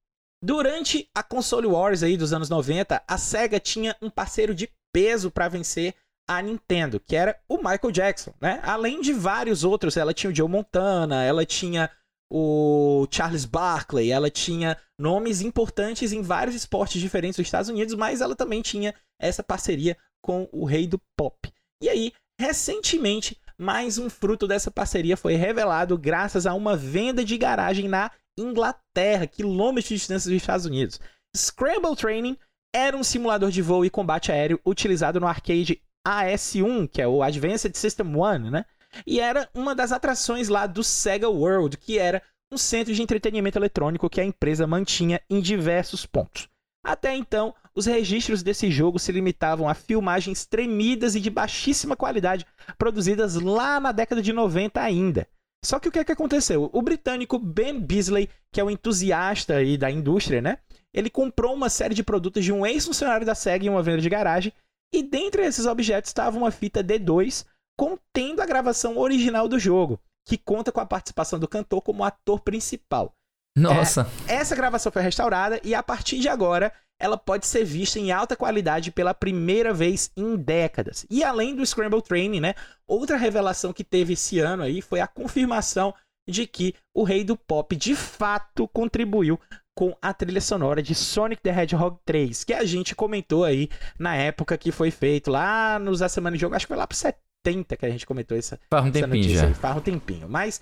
[0.47, 5.29] Durante a console wars aí dos anos 90, a Sega tinha um parceiro de peso
[5.29, 5.93] para vencer
[6.25, 8.61] a Nintendo, que era o Michael Jackson, né?
[8.63, 11.91] Além de vários outros, ela tinha o Joe Montana, ela tinha
[12.31, 18.21] o Charles Barkley, ela tinha nomes importantes em vários esportes diferentes dos Estados Unidos, mas
[18.21, 21.51] ela também tinha essa parceria com o rei do pop.
[21.83, 27.37] E aí, recentemente, mais um fruto dessa parceria foi revelado graças a uma venda de
[27.37, 30.99] garagem na Inglaterra, quilômetros de distância dos Estados Unidos.
[31.35, 32.37] Scramble Training
[32.73, 37.23] era um simulador de voo e combate aéreo utilizado no arcade AS1, que é o
[37.23, 38.65] Advanced System 1, né?
[39.05, 42.21] E era uma das atrações lá do Sega World, que era
[42.51, 46.47] um centro de entretenimento eletrônico que a empresa mantinha em diversos pontos.
[46.83, 52.45] Até então, os registros desse jogo se limitavam a filmagens tremidas e de baixíssima qualidade,
[52.77, 55.27] produzidas lá na década de 90 ainda.
[55.63, 56.69] Só que o que, é que aconteceu?
[56.71, 60.59] O britânico Ben Beasley, que é um entusiasta aí da indústria, né?
[60.93, 64.09] Ele comprou uma série de produtos de um ex-funcionário da SEGA em uma venda de
[64.09, 64.53] garagem,
[64.93, 67.45] e dentre esses objetos estava uma fita D2
[67.77, 72.39] contendo a gravação original do jogo, que conta com a participação do cantor como ator
[72.39, 73.13] principal.
[73.55, 74.07] Nossa.
[74.27, 78.11] É, essa gravação foi restaurada e a partir de agora ela pode ser vista em
[78.11, 81.05] alta qualidade pela primeira vez em décadas.
[81.09, 82.55] E além do Scramble Training, né,
[82.87, 85.93] outra revelação que teve esse ano aí foi a confirmação
[86.27, 89.39] de que o Rei do Pop de fato contribuiu
[89.75, 94.15] com a trilha sonora de Sonic the Hedgehog 3, que a gente comentou aí na
[94.15, 96.97] época que foi feito lá nos A Semana de Jogo, acho que foi lá pro
[96.97, 99.47] 70 que a gente comentou essa, faz um essa tempinho notícia já.
[99.47, 100.27] aí, faz um tempinho.
[100.27, 100.59] Mas,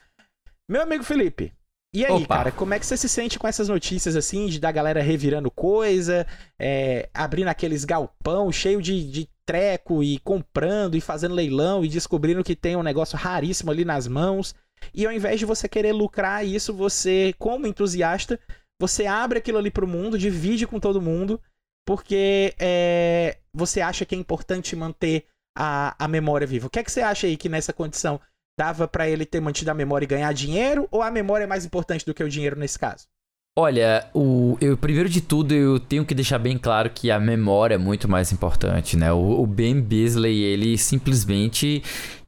[0.70, 1.54] meu amigo Felipe,
[1.96, 2.36] e aí, Opa.
[2.36, 5.50] cara, como é que você se sente com essas notícias assim, de da galera revirando
[5.50, 6.28] coisa,
[6.60, 12.44] é, abrindo aqueles galpão cheio de, de treco e comprando e fazendo leilão e descobrindo
[12.44, 14.54] que tem um negócio raríssimo ali nas mãos.
[14.94, 18.38] E ao invés de você querer lucrar isso, você, como entusiasta,
[18.78, 21.40] você abre aquilo ali pro mundo, divide com todo mundo,
[21.88, 25.26] porque é, você acha que é importante manter
[25.58, 26.68] a, a memória viva.
[26.68, 28.20] O que é que você acha aí que nessa condição
[28.58, 31.66] dava pra ele ter mantido a memória e ganhar dinheiro, ou a memória é mais
[31.66, 33.06] importante do que o dinheiro nesse caso?
[33.58, 37.76] Olha, o, eu, primeiro de tudo, eu tenho que deixar bem claro que a memória
[37.76, 39.14] é muito mais importante, né?
[39.14, 41.82] O, o Ben Beasley, ele simplesmente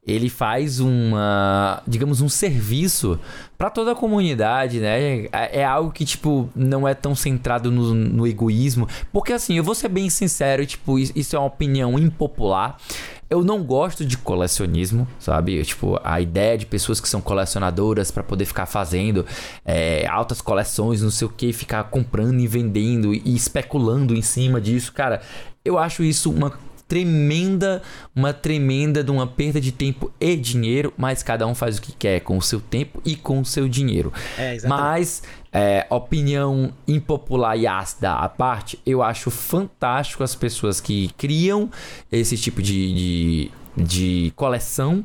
[0.08, 3.20] ele faz uma, digamos, um serviço
[3.58, 5.26] para toda a comunidade, né?
[5.26, 8.88] É, é algo que, tipo, não é tão centrado no, no egoísmo.
[9.12, 12.78] Porque, assim, eu vou ser bem sincero, tipo, isso é uma opinião impopular.
[13.30, 15.62] Eu não gosto de colecionismo, sabe?
[15.62, 19.26] Tipo, a ideia de pessoas que são colecionadoras para poder ficar fazendo
[19.66, 24.60] é, altas coleções, não sei o que, ficar comprando e vendendo e especulando em cima
[24.60, 25.20] disso, cara,
[25.62, 27.82] eu acho isso uma tremenda,
[28.16, 31.92] uma tremenda de uma perda de tempo e dinheiro, mas cada um faz o que
[31.92, 34.12] quer com o seu tempo e com o seu dinheiro.
[34.38, 34.68] É, exatamente.
[34.68, 35.22] Mas,
[35.52, 41.70] é, opinião impopular e ácida à parte, eu acho fantástico as pessoas que criam
[42.10, 45.04] esse tipo de, de, de coleção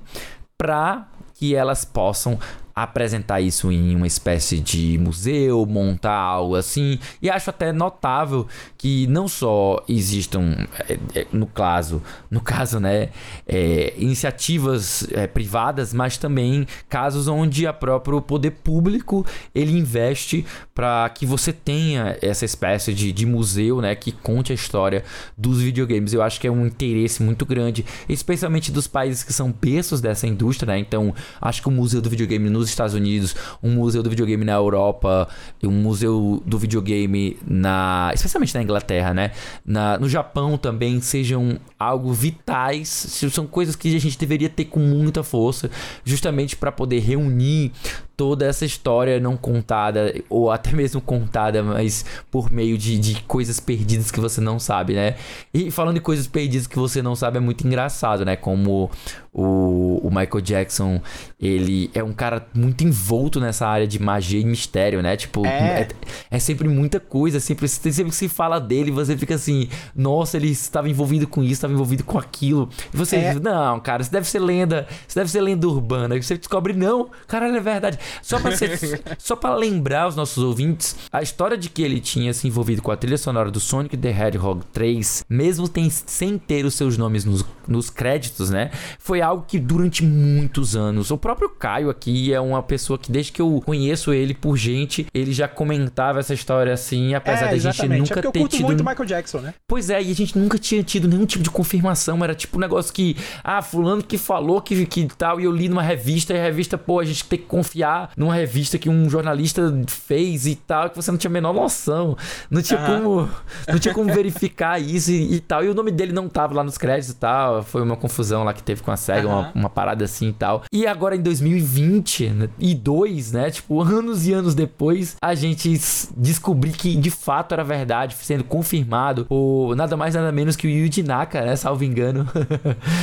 [0.57, 2.39] para que elas possam
[2.75, 6.99] apresentar isso em uma espécie de museu, montar algo assim.
[7.21, 13.09] E acho até notável que não só existam, é, é, no caso, no caso, né,
[13.47, 21.07] é, iniciativas é, privadas, mas também casos onde a próprio poder público ele investe para
[21.09, 25.03] que você tenha essa espécie de, de museu, né, que conte a história
[25.37, 26.13] dos videogames.
[26.13, 30.25] Eu acho que é um interesse muito grande, especialmente dos países que são berços dessa
[30.25, 30.79] indústria, né?
[30.79, 34.53] Então, acho que o museu do videogame nos Estados Unidos, um museu do videogame na
[34.53, 35.27] Europa,
[35.63, 39.31] um museu do videogame na, especialmente na Inglaterra, né?
[39.65, 42.87] Na, no Japão também sejam algo vitais,
[43.31, 45.69] são coisas que a gente deveria ter com muita força,
[46.03, 47.71] justamente para poder reunir
[48.15, 53.59] toda essa história não contada, ou até mesmo contada, mas por meio de, de coisas
[53.59, 55.15] perdidas que você não sabe, né?
[55.53, 58.35] E falando de coisas perdidas que você não sabe, é muito engraçado, né?
[58.35, 58.89] Como
[59.33, 61.01] o, o Michael Jackson,
[61.39, 65.17] ele é um cara muito envolto nessa área de magia e mistério, né?
[65.17, 65.81] Tipo, É.
[65.81, 65.87] é,
[66.31, 70.49] é sempre muita coisa, sempre, sempre que se fala dele, você fica assim, nossa, ele
[70.49, 72.69] estava envolvido com isso, estava envolvido com aquilo.
[72.93, 73.33] E você, É.
[73.33, 76.15] não, cara, isso deve ser lenda, isso deve ser lenda urbana.
[76.15, 77.97] E você descobre, não, caralho, é verdade.
[78.21, 78.79] Só pra, ser,
[79.17, 82.91] só pra lembrar os nossos ouvintes, a história de que ele tinha se envolvido com
[82.91, 87.25] a trilha sonora do Sonic the Hedgehog 3, mesmo tem, sem ter os seus nomes
[87.25, 88.71] nos, nos créditos, né?
[88.99, 91.11] Foi algo que durante muitos anos.
[91.11, 95.07] O próprio Caio aqui é uma pessoa que, desde que eu conheço ele por gente,
[95.13, 97.99] ele já comentava essa história assim, apesar é, da gente exatamente.
[97.99, 98.65] nunca é porque eu ter curto tido.
[98.65, 99.53] muito Michael Jackson, né?
[99.67, 102.23] Pois é, e a gente nunca tinha tido nenhum tipo de confirmação.
[102.23, 105.69] Era tipo um negócio que, ah, fulano que falou que, que tal, e eu li
[105.69, 109.09] numa revista, e a revista, pô, a gente tem que confiar numa revista que um
[109.09, 112.17] jornalista fez e tal, que você não tinha a menor noção.
[112.49, 113.01] Não tinha Aham.
[113.03, 113.29] como.
[113.67, 115.63] Não tinha como verificar isso e, e tal.
[115.63, 117.63] E o nome dele não tava lá nos créditos e tal.
[117.63, 119.51] Foi uma confusão lá que teve com a SEGA, uma, Aham.
[119.55, 120.63] uma parada assim e tal.
[120.71, 123.49] E agora em 2020 né, e dois, né?
[123.51, 125.79] Tipo, anos e anos depois, a gente
[126.17, 130.69] descobriu que de fato era verdade, sendo confirmado por nada mais nada menos que o
[130.69, 131.55] Yuji Naka, né?
[131.55, 132.25] Salvo engano.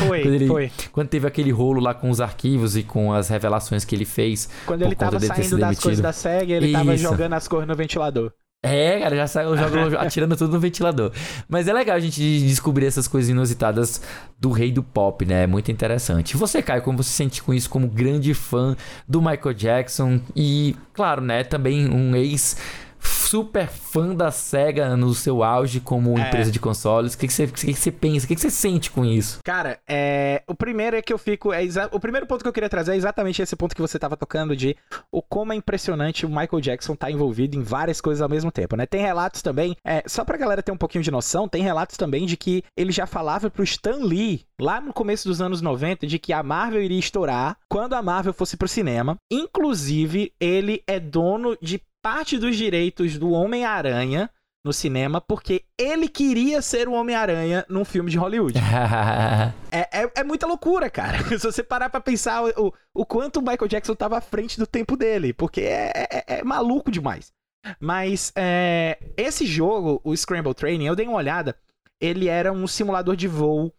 [0.07, 0.73] Foi, Quando ele- foi.
[0.93, 4.49] Quando teve aquele rolo lá com os arquivos e com as revelações que ele fez.
[4.67, 7.03] Quando por ele tava saindo das coisas da SEG, ele tava Isso.
[7.03, 8.33] jogando as cores no ventilador.
[8.63, 11.13] É, cara, já saiu jogo atirando tudo no ventilador.
[11.49, 14.03] Mas é legal a gente descobrir essas coisas inusitadas
[14.39, 15.45] do rei do pop, né?
[15.45, 16.37] É muito interessante.
[16.37, 18.77] Você, Caio, como você se sente com isso como grande fã
[19.09, 22.59] do Michael Jackson e, claro, né, também um ex
[23.03, 26.29] super fã da SEGA no seu auge como é.
[26.29, 27.15] empresa de consoles.
[27.15, 28.25] O que, que, você, que, que você pensa?
[28.25, 29.39] O que, que você sente com isso?
[29.45, 30.43] Cara, é...
[30.47, 31.53] o primeiro é que eu fico.
[31.53, 31.89] É exa...
[31.93, 34.57] O primeiro ponto que eu queria trazer é exatamente esse ponto que você estava tocando
[34.57, 34.77] de
[35.13, 38.77] o como é impressionante o Michael Jackson tá envolvido em várias coisas ao mesmo tempo,
[38.77, 38.87] né?
[38.87, 40.03] Tem relatos também, é...
[40.07, 43.07] só pra galera ter um pouquinho de noção, tem relatos também de que ele já
[43.07, 46.99] falava pro Stan Lee, lá no começo dos anos 90, de que a Marvel iria
[46.99, 49.17] estourar quando a Marvel fosse pro cinema.
[49.31, 54.31] Inclusive, ele é dono de parte dos direitos do Homem-Aranha
[54.65, 58.59] no cinema porque ele queria ser o Homem-Aranha num filme de Hollywood.
[59.73, 61.19] é, é, é, muita loucura, cara.
[61.39, 64.67] Se você parar pra pensar o, o quanto o Michael Jackson tava à frente do
[64.67, 67.33] tempo dele, porque é, é, é maluco demais.
[67.79, 71.57] Mas é, esse jogo, o Scramble Training, eu dei uma olhada,
[72.01, 73.73] ele era um simulador de voo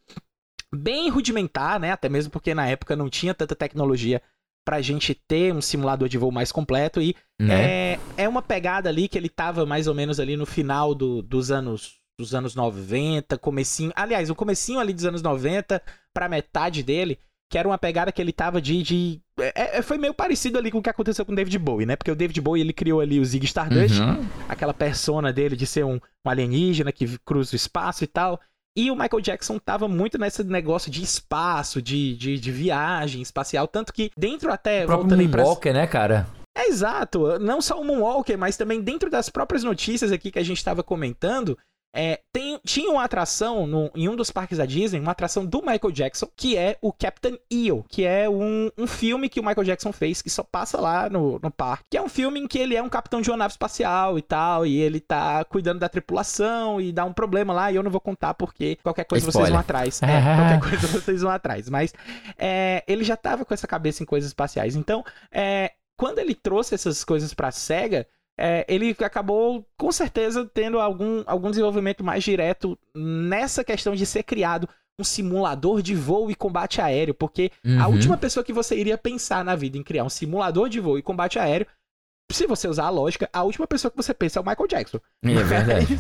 [0.73, 1.91] bem rudimentar, né?
[1.91, 4.21] Até mesmo porque na época não tinha tanta tecnologia
[4.65, 7.93] pra gente ter um simulador de voo mais completo e né?
[7.93, 11.21] é, é uma pegada ali que ele tava mais ou menos ali no final do,
[11.21, 15.81] dos anos dos anos 90, comecinho, aliás, o comecinho ali dos anos 90
[16.13, 17.17] pra metade dele,
[17.49, 20.69] que era uma pegada que ele tava de, de é, é, foi meio parecido ali
[20.69, 21.95] com o que aconteceu com o David Bowie, né?
[21.95, 24.25] Porque o David Bowie ele criou ali o Zig Stardust, uhum.
[24.47, 28.39] aquela persona dele de ser um, um alienígena que cruza o espaço e tal.
[28.75, 33.67] E o Michael Jackson tava muito nesse negócio de espaço, de, de, de viagem espacial,
[33.67, 34.83] tanto que dentro até...
[34.83, 35.81] O próprio Moonwalker, pra...
[35.81, 36.27] né, cara?
[36.57, 40.43] É exato, não só o Moonwalker, mas também dentro das próprias notícias aqui que a
[40.43, 41.57] gente estava comentando,
[41.93, 45.59] é, tem, tinha uma atração no, em um dos parques da Disney, uma atração do
[45.59, 49.65] Michael Jackson, que é o Captain EO, que é um, um filme que o Michael
[49.65, 51.85] Jackson fez, que só passa lá no, no parque.
[51.91, 54.21] Que é um filme em que ele é um capitão de uma nave espacial e
[54.21, 57.91] tal, e ele tá cuidando da tripulação e dá um problema lá, e eu não
[57.91, 59.47] vou contar porque qualquer coisa Spoiler.
[59.47, 60.01] vocês vão atrás.
[60.11, 61.69] É, qualquer coisa vocês vão atrás.
[61.69, 61.93] Mas
[62.37, 64.75] é, ele já tava com essa cabeça em coisas espaciais.
[64.75, 68.07] Então, é, quando ele trouxe essas coisas pra SEGA,
[68.41, 74.23] é, ele acabou com certeza tendo algum, algum desenvolvimento mais direto nessa questão de ser
[74.23, 74.67] criado
[74.99, 77.81] um simulador de voo e combate aéreo, porque uhum.
[77.81, 80.97] a última pessoa que você iria pensar na vida em criar um simulador de voo
[80.97, 81.67] e combate aéreo,
[82.31, 84.99] se você usar a lógica, a última pessoa que você pensa é o Michael Jackson.
[85.23, 85.99] É verdade.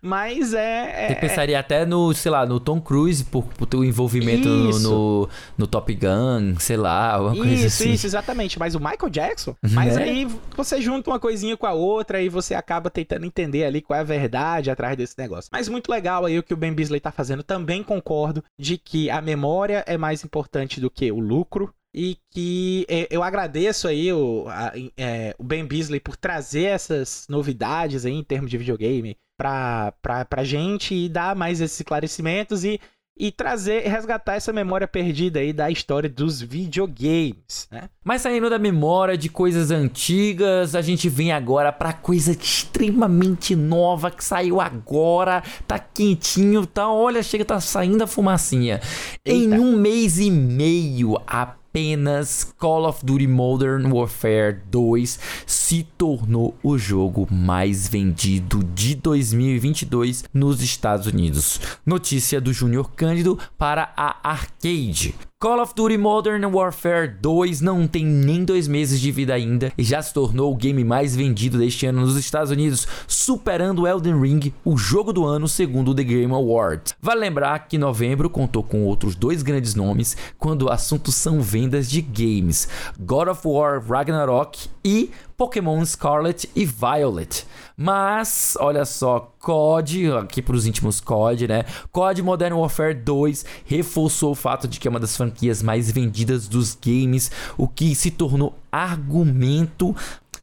[0.00, 1.04] Mas é.
[1.04, 1.58] é Você pensaria é...
[1.58, 5.66] até no, sei lá, no Tom Cruise por, por ter o envolvimento no, no, no,
[5.66, 7.92] Top Gun, sei lá, alguma isso, coisa assim.
[7.92, 8.58] Isso, exatamente.
[8.58, 10.02] Mas o Michael Jackson, mas né?
[10.02, 13.98] aí você junta uma coisinha com a outra e você acaba tentando entender ali qual
[13.98, 15.50] é a verdade atrás desse negócio.
[15.52, 17.42] Mas muito legal aí o que o Ben Beasley tá fazendo.
[17.42, 22.84] Também concordo de que a memória é mais importante do que o lucro e que
[22.90, 28.12] é, eu agradeço aí o, a, é, o Ben Beasley por trazer essas novidades aí
[28.12, 32.80] em termos de videogame pra, pra, pra gente e dar mais esses esclarecimentos e,
[33.18, 37.88] e trazer, resgatar essa memória perdida aí da história dos videogames, né?
[38.04, 44.10] Mas saindo da memória de coisas antigas, a gente vem agora pra coisa extremamente nova
[44.10, 48.80] que saiu agora, tá quentinho, tá, olha, chega, tá saindo a fumacinha.
[49.24, 49.56] Eita.
[49.56, 56.56] Em um mês e meio, a apenas Call of Duty Modern Warfare 2 se tornou
[56.62, 61.60] o jogo mais vendido de 2022 nos Estados Unidos.
[61.84, 65.14] Notícia do Júnior Cândido para a Arcade.
[65.38, 69.82] Call of Duty Modern Warfare 2 não tem nem dois meses de vida ainda e
[69.82, 74.54] já se tornou o game mais vendido deste ano nos Estados Unidos, superando Elden Ring,
[74.64, 76.94] o jogo do ano segundo o The Game Awards.
[77.02, 81.90] Vale lembrar que novembro contou com outros dois grandes nomes quando o assunto são vendas
[81.90, 82.66] de games:
[82.98, 87.46] God of War Ragnarok e Pokémon Scarlet e Violet.
[87.76, 91.64] Mas, olha só, COD, aqui para os íntimos COD, né?
[91.92, 96.48] COD Modern Warfare 2 reforçou o fato de que é uma das franquias mais vendidas
[96.48, 99.94] dos games, o que se tornou argumento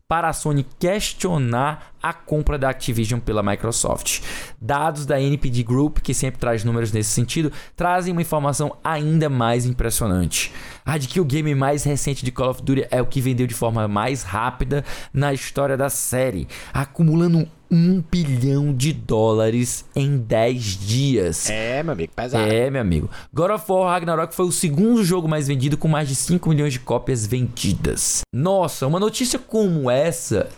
[0.07, 4.21] para a Sony questionar a compra da Activision pela Microsoft.
[4.61, 9.65] Dados da NPD Group, que sempre traz números nesse sentido, trazem uma informação ainda mais
[9.65, 10.51] impressionante.
[10.85, 13.47] A de que o game mais recente de Call of Duty é o que vendeu
[13.47, 14.83] de forma mais rápida
[15.13, 21.49] na história da série, acumulando um bilhão de dólares em 10 dias.
[21.49, 22.43] É, meu amigo, pesado.
[22.43, 23.09] É, meu amigo.
[23.33, 26.73] God of War Ragnarok foi o segundo jogo mais vendido com mais de 5 milhões
[26.73, 28.21] de cópias vendidas.
[28.31, 30.49] Nossa, uma notícia como essa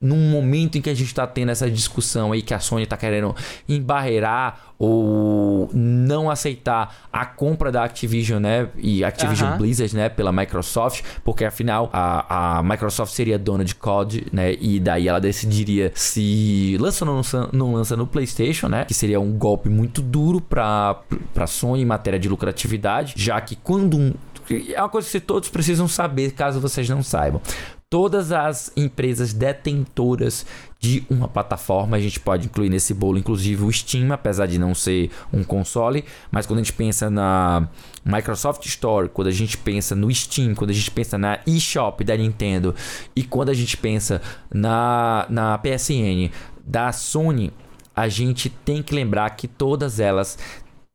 [0.00, 2.96] num momento em que a gente está tendo essa discussão aí que a Sony está
[2.96, 3.34] querendo
[3.66, 8.68] embarreirar ou não aceitar a compra da Activision, né?
[8.76, 9.58] E Activision uhum.
[9.58, 10.10] Blizzard, né?
[10.10, 14.54] Pela Microsoft, porque afinal a, a Microsoft seria dona de COD, né?
[14.60, 18.84] E daí ela decidiria se lança ou não lança, não lança no PlayStation, né?
[18.84, 21.00] Que seria um golpe muito duro para
[21.32, 24.12] para Sony em matéria de lucratividade, já que quando um,
[24.74, 27.40] é uma coisa que todos precisam saber, caso vocês não saibam
[27.88, 30.44] todas as empresas detentoras
[30.78, 31.96] de uma plataforma.
[31.96, 36.04] A gente pode incluir nesse bolo, inclusive, o Steam, apesar de não ser um console.
[36.30, 37.68] Mas quando a gente pensa na
[38.04, 42.16] Microsoft Store, quando a gente pensa no Steam, quando a gente pensa na eShop da
[42.16, 42.74] Nintendo
[43.14, 44.20] e quando a gente pensa
[44.52, 46.30] na, na PSN
[46.66, 47.52] da Sony,
[47.94, 50.36] a gente tem que lembrar que todas elas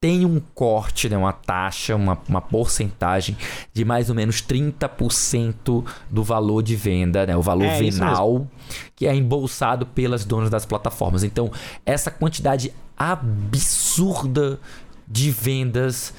[0.02, 3.38] tem um corte, né, uma taxa, uma, uma porcentagem
[3.72, 8.48] de mais ou menos 30% do valor de venda, né, o valor é, venal,
[8.96, 11.24] que é embolsado pelas donas das plataformas.
[11.24, 11.52] Então,
[11.86, 14.60] essa quantidade absurda
[15.08, 16.14] de vendas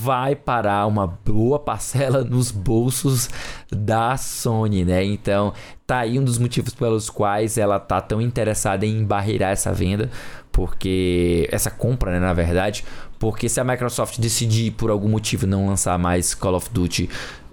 [0.00, 3.28] vai parar uma boa parcela nos bolsos
[3.70, 5.04] da Sony, né?
[5.04, 5.52] Então,
[5.86, 10.10] tá aí um dos motivos pelos quais ela tá tão interessada em barreirar essa venda,
[10.50, 12.84] porque essa compra, né, na verdade,
[13.18, 17.08] porque se a Microsoft decidir por algum motivo não lançar mais Call of Duty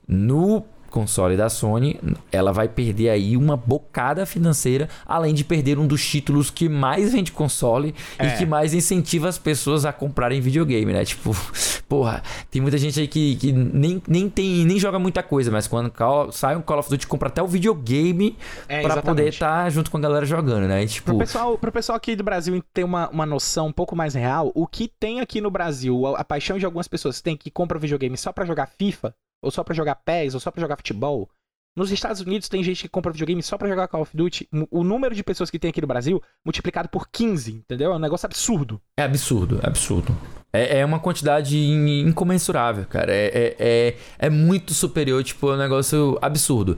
[0.07, 1.99] no console da Sony,
[2.31, 7.13] ela vai perder aí uma bocada financeira, além de perder um dos títulos que mais
[7.13, 8.27] vende console é.
[8.27, 11.03] e que mais incentiva as pessoas a comprarem videogame, né?
[11.05, 11.35] Tipo,
[11.87, 12.21] porra,
[12.51, 15.91] tem muita gente aí que, que nem, nem, tem, nem joga muita coisa, mas quando
[16.31, 18.37] sai um Call of Duty, compra até o videogame
[18.67, 20.83] é, para poder estar tá junto com a galera jogando, né?
[20.83, 21.05] E, tipo...
[21.05, 24.51] pro, pessoal, pro pessoal aqui do Brasil ter uma, uma noção um pouco mais real,
[24.53, 27.79] o que tem aqui no Brasil, a, a paixão de algumas pessoas tem que compra
[27.79, 31.29] videogame só para jogar FIFA, ou só para jogar PES, ou só para jogar futebol.
[31.75, 34.47] Nos Estados Unidos tem gente que compra videogame só para jogar Call of Duty.
[34.69, 37.93] O número de pessoas que tem aqui no Brasil multiplicado por 15, entendeu?
[37.93, 38.81] É um negócio absurdo.
[38.97, 40.15] É absurdo, é absurdo.
[40.51, 43.13] É, é uma quantidade incomensurável, cara.
[43.13, 46.77] É, é, é, é muito superior, tipo, é um negócio absurdo.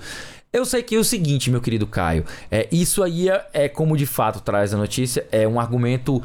[0.51, 2.23] Eu sei que é o seguinte, meu querido Caio.
[2.51, 6.21] É, isso aí é, é como de fato traz a notícia, é um argumento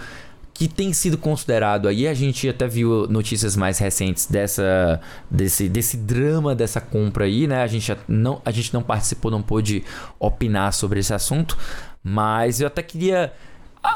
[0.58, 5.00] que tem sido considerado aí, a gente até viu notícias mais recentes dessa
[5.30, 7.62] desse, desse drama dessa compra aí, né?
[7.62, 9.84] A gente não a gente não participou, não pôde
[10.18, 11.56] opinar sobre esse assunto,
[12.02, 13.32] mas eu até queria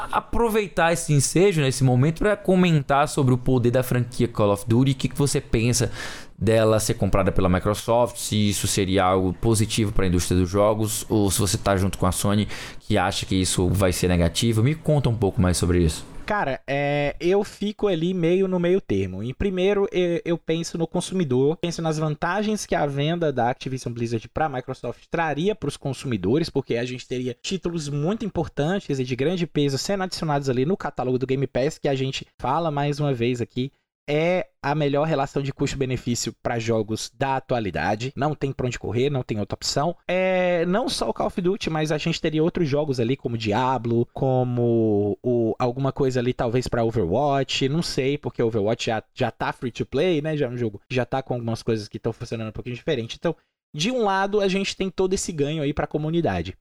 [0.09, 4.91] aproveitar esse ensejo nesse momento para comentar sobre o poder da franquia Call of Duty,
[4.93, 5.91] o que, que você pensa
[6.39, 11.05] dela ser comprada pela Microsoft, se isso seria algo positivo para a indústria dos jogos,
[11.09, 12.47] ou se você está junto com a Sony
[12.79, 14.63] que acha que isso vai ser negativo.
[14.63, 16.12] Me conta um pouco mais sobre isso.
[16.25, 19.21] Cara, é, eu fico ali meio no meio termo.
[19.21, 23.93] Em primeiro, eu, eu, penso no consumidor, penso nas vantagens que a venda da Activision
[23.93, 28.99] Blizzard para a Microsoft traria para os consumidores, porque a gente teria títulos muito importantes
[28.99, 32.25] e de grande peso sendo adicionados ali no catálogo do Game Pass, que a gente
[32.39, 33.71] fala mais uma vez aqui
[34.07, 38.13] é a melhor relação de custo-benefício para jogos da atualidade.
[38.15, 39.95] Não tem pra onde correr, não tem outra opção.
[40.07, 43.37] É não só o Call of Duty, mas a gente teria outros jogos ali, como
[43.37, 47.67] Diablo, como o, alguma coisa ali, talvez para Overwatch.
[47.69, 50.35] Não sei, porque Overwatch já, já tá free to play, né?
[50.37, 53.15] Já é um jogo já tá com algumas coisas que estão funcionando um pouquinho diferente.
[53.19, 53.35] Então,
[53.73, 56.55] de um lado, a gente tem todo esse ganho aí para a comunidade.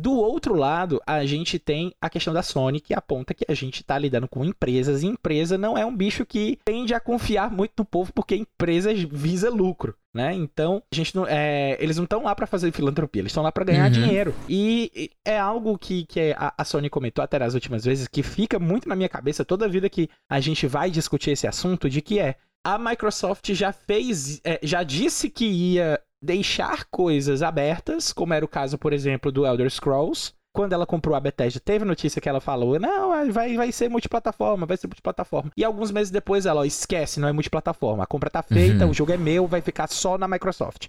[0.00, 3.80] Do outro lado, a gente tem a questão da Sony, que aponta que a gente
[3.80, 7.72] está lidando com empresas, e empresa não é um bicho que tende a confiar muito
[7.78, 9.96] no povo, porque empresa visa lucro.
[10.14, 10.34] Né?
[10.34, 13.50] Então, a gente não, é, eles não estão lá para fazer filantropia, eles estão lá
[13.50, 13.90] para ganhar uhum.
[13.90, 14.34] dinheiro.
[14.48, 18.56] E é algo que, que a, a Sony comentou até nas últimas vezes, que fica
[18.60, 22.20] muito na minha cabeça toda vida que a gente vai discutir esse assunto, de que
[22.20, 28.44] é a Microsoft já fez, é, já disse que ia deixar coisas abertas, como era
[28.44, 30.32] o caso, por exemplo, do Elder Scrolls.
[30.54, 34.66] Quando ela comprou a Bethesda, teve notícia que ela falou: não, vai, vai ser multiplataforma,
[34.66, 35.52] vai ser multiplataforma.
[35.56, 38.02] E alguns meses depois ela, ó, esquece, não é multiplataforma.
[38.02, 38.90] A compra tá feita, uhum.
[38.90, 40.88] o jogo é meu, vai ficar só na Microsoft.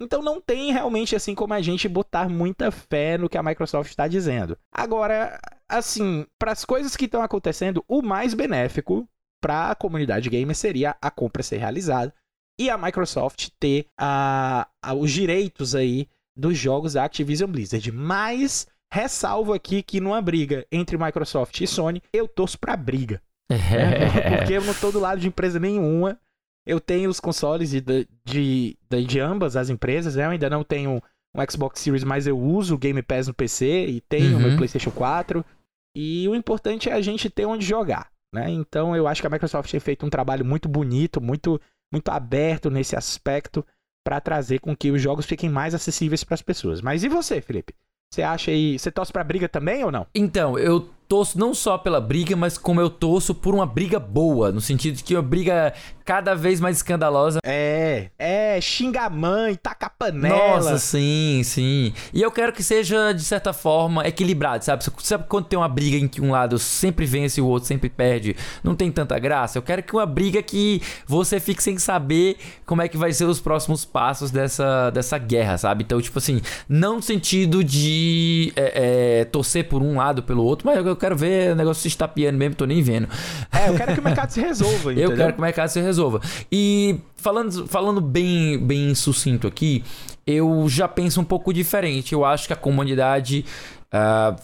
[0.00, 3.90] Então não tem realmente assim como a gente botar muita fé no que a Microsoft
[3.90, 4.56] está dizendo.
[4.72, 9.08] Agora, assim, para as coisas que estão acontecendo, o mais benéfico
[9.42, 12.14] para a comunidade gamer seria a compra ser realizada
[12.58, 17.92] e a Microsoft ter a, a, os direitos aí dos jogos da Activision Blizzard.
[17.92, 23.22] Mas ressalvo aqui que numa briga entre Microsoft e Sony, eu torço pra briga.
[23.50, 24.36] É.
[24.36, 26.18] Porque eu não tô do lado de empresa nenhuma.
[26.66, 30.26] Eu tenho os consoles de, de, de, de ambas as empresas, né?
[30.26, 31.02] Eu ainda não tenho
[31.34, 34.40] um Xbox Series, mas eu uso o Game Pass no PC e tenho uhum.
[34.40, 35.42] meu PlayStation 4.
[35.96, 38.50] E o importante é a gente ter onde jogar, né?
[38.50, 41.58] Então eu acho que a Microsoft tem feito um trabalho muito bonito, muito
[41.92, 43.64] muito aberto nesse aspecto
[44.04, 46.80] para trazer com que os jogos fiquem mais acessíveis para as pessoas.
[46.80, 47.74] Mas e você, Felipe?
[48.12, 48.78] Você acha aí.
[48.78, 50.06] Você torce pra briga também ou não?
[50.14, 54.52] Então, eu torço não só pela briga, mas como eu torço por uma briga boa,
[54.52, 55.72] no sentido de que uma briga
[56.04, 57.38] cada vez mais escandalosa.
[57.44, 60.56] É, é, xinga a mãe, taca a panela.
[60.56, 61.92] Nossa, sim, sim.
[62.14, 64.84] E eu quero que seja, de certa forma, equilibrado, sabe?
[65.02, 67.90] Sabe quando tem uma briga em que um lado sempre vence e o outro sempre
[67.90, 68.34] perde?
[68.62, 69.58] Não tem tanta graça.
[69.58, 73.24] Eu quero que uma briga que você fique sem saber como é que vai ser
[73.24, 75.84] os próximos passos dessa, dessa guerra, sabe?
[75.84, 80.66] Então, tipo assim, não no sentido de é, é, torcer por um lado pelo outro,
[80.66, 83.08] mas eu quero ver o negócio se estapeando mesmo, tô nem vendo.
[83.52, 85.10] É, eu quero que o mercado se resolva, entendeu?
[85.10, 86.20] Eu quero que o mercado se resolva.
[86.50, 89.84] E falando, falando bem, bem sucinto aqui,
[90.26, 92.12] eu já penso um pouco diferente.
[92.12, 93.44] Eu acho que a comunidade
[93.86, 94.38] uh,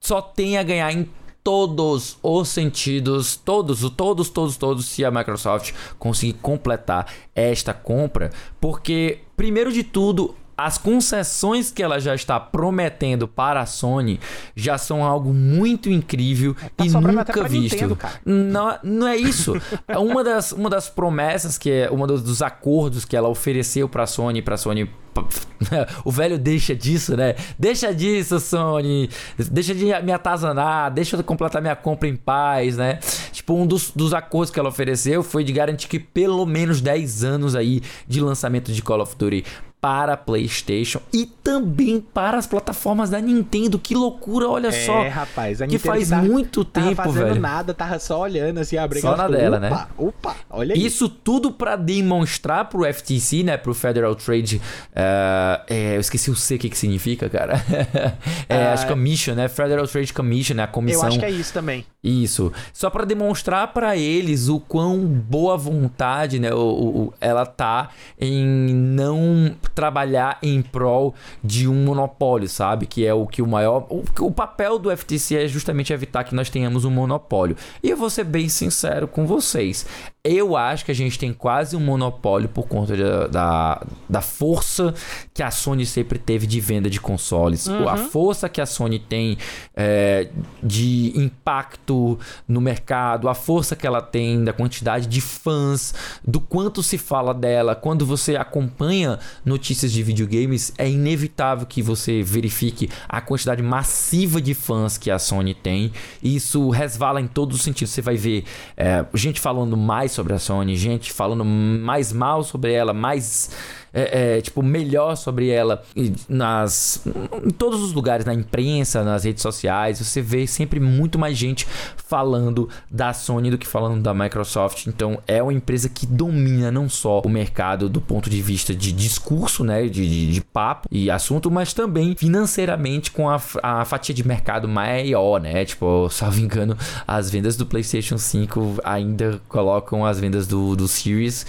[0.00, 1.08] só tem a ganhar em
[1.46, 9.20] todos os sentidos, todos, todos, todos, todos, se a Microsoft conseguir completar esta compra, porque
[9.36, 14.18] primeiro de tudo as concessões que ela já está prometendo para a Sony
[14.54, 17.74] já são algo muito incrível tá e nunca visto.
[17.74, 19.54] Nintendo, não, não é isso.
[19.88, 24.04] uma, das, uma das promessas que é uma dos, dos acordos que ela ofereceu para
[24.04, 24.88] a Sony, para a Sony
[26.04, 27.34] o velho deixa disso, né?
[27.58, 29.08] Deixa disso, Sony.
[29.50, 30.92] Deixa de me atazanar.
[30.92, 32.98] Deixa eu completar minha compra em paz, né?
[33.32, 37.24] Tipo, um dos, dos acordos que ela ofereceu foi de garantir que pelo menos 10
[37.24, 39.44] anos aí de lançamento de Call of Duty
[39.86, 43.78] para PlayStation e também para as plataformas da Nintendo.
[43.78, 45.04] Que loucura, olha é, só.
[45.04, 47.40] É, rapaz, a que faz que muito tava tempo, fazendo velho.
[47.40, 49.86] nada, tava só olhando assim, a Só na dela, opa, né?
[49.96, 50.84] Opa, olha aí.
[50.84, 56.34] Isso tudo para demonstrar pro FTC, né, pro Federal Trade, uh, é, eu esqueci o
[56.34, 57.64] C que que significa, cara.
[58.48, 59.46] é, uh, acho que Commission, né?
[59.46, 61.02] Federal Trade Commission, né, a comissão.
[61.02, 61.86] Eu acho que é isso também.
[62.06, 62.52] Isso.
[62.72, 67.90] Só para demonstrar para eles o quão boa vontade, né, o, o, ela tá
[68.20, 72.86] em não trabalhar em prol de um monopólio, sabe?
[72.86, 73.86] Que é o que o maior.
[73.90, 77.56] O, o papel do FTC é justamente evitar que nós tenhamos um monopólio.
[77.82, 79.84] E eu vou ser bem sincero com vocês.
[80.28, 84.94] Eu acho que a gente tem quase um monopólio por conta de, da, da força
[85.32, 87.66] que a Sony sempre teve de venda de consoles.
[87.66, 87.88] Uhum.
[87.88, 89.38] A força que a Sony tem
[89.74, 90.28] é,
[90.62, 92.18] de impacto
[92.48, 95.94] no mercado, a força que ela tem da quantidade de fãs,
[96.26, 97.74] do quanto se fala dela.
[97.74, 104.54] Quando você acompanha notícias de videogames, é inevitável que você verifique a quantidade massiva de
[104.54, 105.92] fãs que a Sony tem.
[106.22, 107.92] Isso resvala em todos os sentidos.
[107.92, 108.44] Você vai ver
[108.76, 113.50] é, gente falando mais sobre a Sony, gente falando mais mal sobre ela, mais
[113.96, 115.82] é, é, tipo, melhor sobre ela
[116.28, 117.02] nas,
[117.42, 119.98] em todos os lugares, na imprensa, nas redes sociais.
[119.98, 121.66] Você vê sempre muito mais gente
[121.96, 124.86] falando da Sony do que falando da Microsoft.
[124.86, 128.92] Então é uma empresa que domina não só o mercado do ponto de vista de
[128.92, 134.14] discurso, né, de, de, de papo e assunto, mas também financeiramente com a, a fatia
[134.14, 135.64] de mercado maior, né?
[135.64, 136.76] Tipo, salvo engano,
[137.06, 141.46] as vendas do PlayStation 5 ainda colocam as vendas do, do Series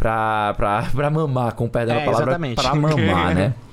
[0.00, 2.54] pra, pra, pra mamar, com o perdão é, palavra, exatamente.
[2.62, 3.54] pra mamar, né?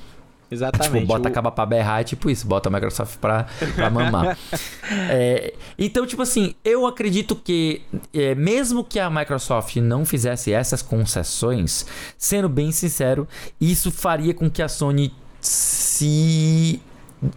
[0.50, 1.02] Exatamente.
[1.02, 1.32] Tipo, bota o...
[1.32, 4.38] acaba pra berrar, é tipo isso, bota a Microsoft pra, pra mamar.
[5.10, 7.82] é, então, tipo assim, eu acredito que,
[8.14, 11.86] é, mesmo que a Microsoft não fizesse essas concessões,
[12.18, 13.28] sendo bem sincero,
[13.60, 16.82] isso faria com que a Sony se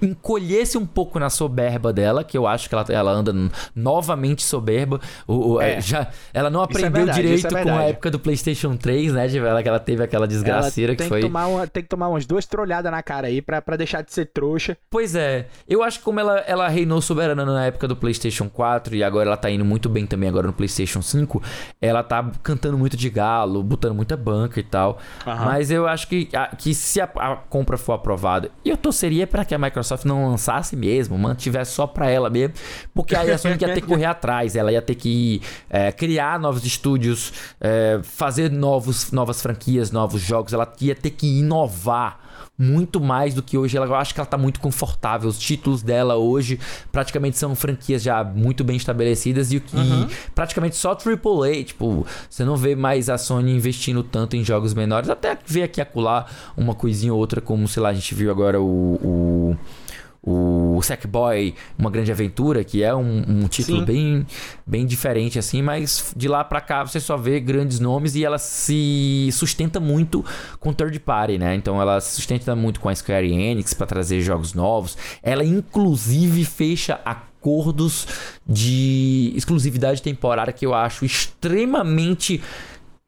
[0.02, 3.32] encolhesse um pouco na soberba dela, que eu acho que ela, ela anda
[3.74, 5.00] novamente soberba.
[5.26, 5.74] O, o é.
[5.74, 8.76] é já, ela não é aprendeu é verdade, direito é com a época do PlayStation
[8.76, 9.36] 3, né?
[9.36, 11.20] Ela, que ela teve aquela desgraceira que foi.
[11.20, 14.02] Que tomar uma, tem que tomar umas duas trolhadas na cara aí pra, pra deixar
[14.02, 14.76] de ser trouxa.
[14.90, 15.46] Pois é.
[15.68, 19.28] Eu acho que como ela, ela reinou soberana na época do PlayStation 4 e agora
[19.28, 21.42] ela tá indo muito bem também agora no PlayStation 5,
[21.80, 24.98] ela tá cantando muito de galo, botando muita banca e tal.
[25.26, 25.36] Uhum.
[25.36, 26.28] Mas eu acho que,
[26.58, 30.28] que se a, a compra for aprovada, e eu torceria para que a Microsoft não
[30.28, 32.54] lançasse mesmo, mantivesse só para ela mesmo,
[32.92, 36.38] porque aí a Sony ia ter que correr atrás, ela ia ter que é, criar
[36.38, 42.29] novos estúdios, é, fazer novos, novas franquias, novos jogos, ela ia ter que inovar
[42.60, 43.74] muito mais do que hoje.
[43.74, 45.30] Ela, eu acho que ela tá muito confortável.
[45.30, 46.60] Os títulos dela hoje
[46.92, 50.06] praticamente são franquias já muito bem estabelecidas e o que uhum.
[50.34, 51.64] praticamente só AAA.
[51.64, 55.08] Tipo, você não vê mais a Sony investindo tanto em jogos menores.
[55.08, 58.60] Até ver aqui acolá uma coisinha ou outra, como sei lá, a gente viu agora
[58.60, 58.66] o,
[59.02, 59.56] o
[60.22, 64.26] o Sackboy, Uma Grande Aventura, que é um, um título bem,
[64.66, 68.38] bem diferente assim, mas de lá para cá você só vê grandes nomes e ela
[68.38, 70.24] se sustenta muito
[70.58, 71.54] com third party, né?
[71.54, 74.96] Então ela se sustenta muito com a Square Enix para trazer jogos novos.
[75.22, 78.06] Ela inclusive fecha acordos
[78.46, 82.42] de exclusividade temporária que eu acho extremamente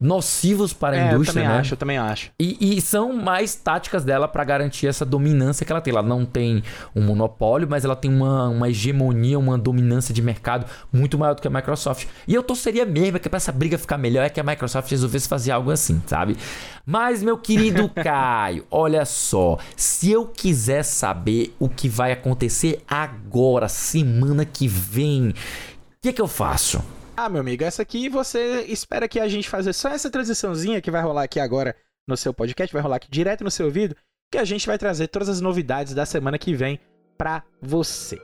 [0.02, 1.60] nocivos para a É, eu indústria, também né?
[1.60, 2.30] acho, eu também acho.
[2.38, 5.92] E, e são mais táticas dela para garantir essa dominância que ela tem.
[5.92, 6.62] Ela não tem
[6.94, 11.40] um monopólio, mas ela tem uma, uma hegemonia, uma dominância de mercado muito maior do
[11.40, 12.06] que a Microsoft.
[12.26, 15.28] E eu torceria mesmo que para essa briga ficar melhor é que a Microsoft resolvesse
[15.28, 16.36] fazer algo assim, sabe?
[16.84, 19.58] Mas, meu querido Caio, olha só.
[19.76, 25.34] Se eu quiser saber o que vai acontecer agora, semana que vem, o
[26.02, 26.82] que, que eu faço?
[27.16, 30.90] Ah, meu amigo, essa aqui você espera que a gente fazer só essa transiçãozinha que
[30.90, 31.76] vai rolar aqui agora
[32.08, 33.94] no seu podcast, vai rolar aqui direto no seu ouvido,
[34.30, 36.80] que a gente vai trazer todas as novidades da semana que vem
[37.18, 38.18] pra você.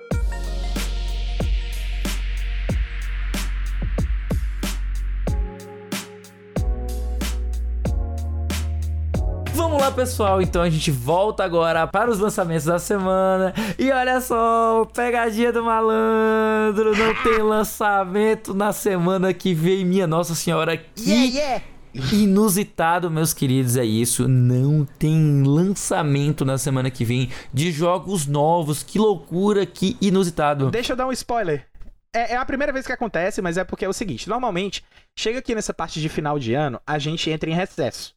[9.59, 10.40] Vamos lá, pessoal.
[10.40, 13.52] Então a gente volta agora para os lançamentos da semana.
[13.76, 16.96] E olha só, pegadinha do malandro.
[16.96, 19.84] Não tem lançamento na semana que vem.
[19.84, 21.64] Minha Nossa Senhora, que yeah!
[22.12, 23.76] inusitado, meus queridos.
[23.76, 24.28] É isso.
[24.28, 28.84] Não tem lançamento na semana que vem de jogos novos.
[28.84, 30.70] Que loucura, que inusitado.
[30.70, 31.66] Deixa eu dar um spoiler.
[32.14, 34.84] É, é a primeira vez que acontece, mas é porque é o seguinte: normalmente,
[35.18, 38.16] chega aqui nessa parte de final de ano, a gente entra em recesso.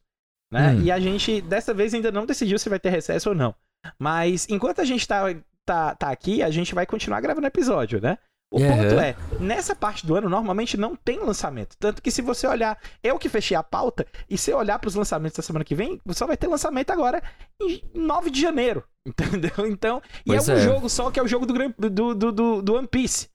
[0.52, 0.72] Né?
[0.72, 0.82] Hum.
[0.82, 3.54] E a gente, dessa vez, ainda não decidiu se vai ter recesso ou não.
[3.98, 5.22] Mas enquanto a gente tá,
[5.64, 8.18] tá, tá aqui, a gente vai continuar gravando episódio, né?
[8.52, 8.68] O Uhum.
[8.68, 11.74] ponto é, nessa parte do ano, normalmente não tem lançamento.
[11.78, 15.38] Tanto que se você olhar, eu que fechei a pauta, e se olhar pros lançamentos
[15.38, 17.22] da semana que vem, só vai ter lançamento agora
[17.58, 18.84] em 9 de janeiro.
[19.08, 19.66] Entendeu?
[19.66, 20.60] Então, e Pois é um é.
[20.60, 21.54] jogo só que é o jogo do,
[21.88, 23.30] do, do, do, do One Piece.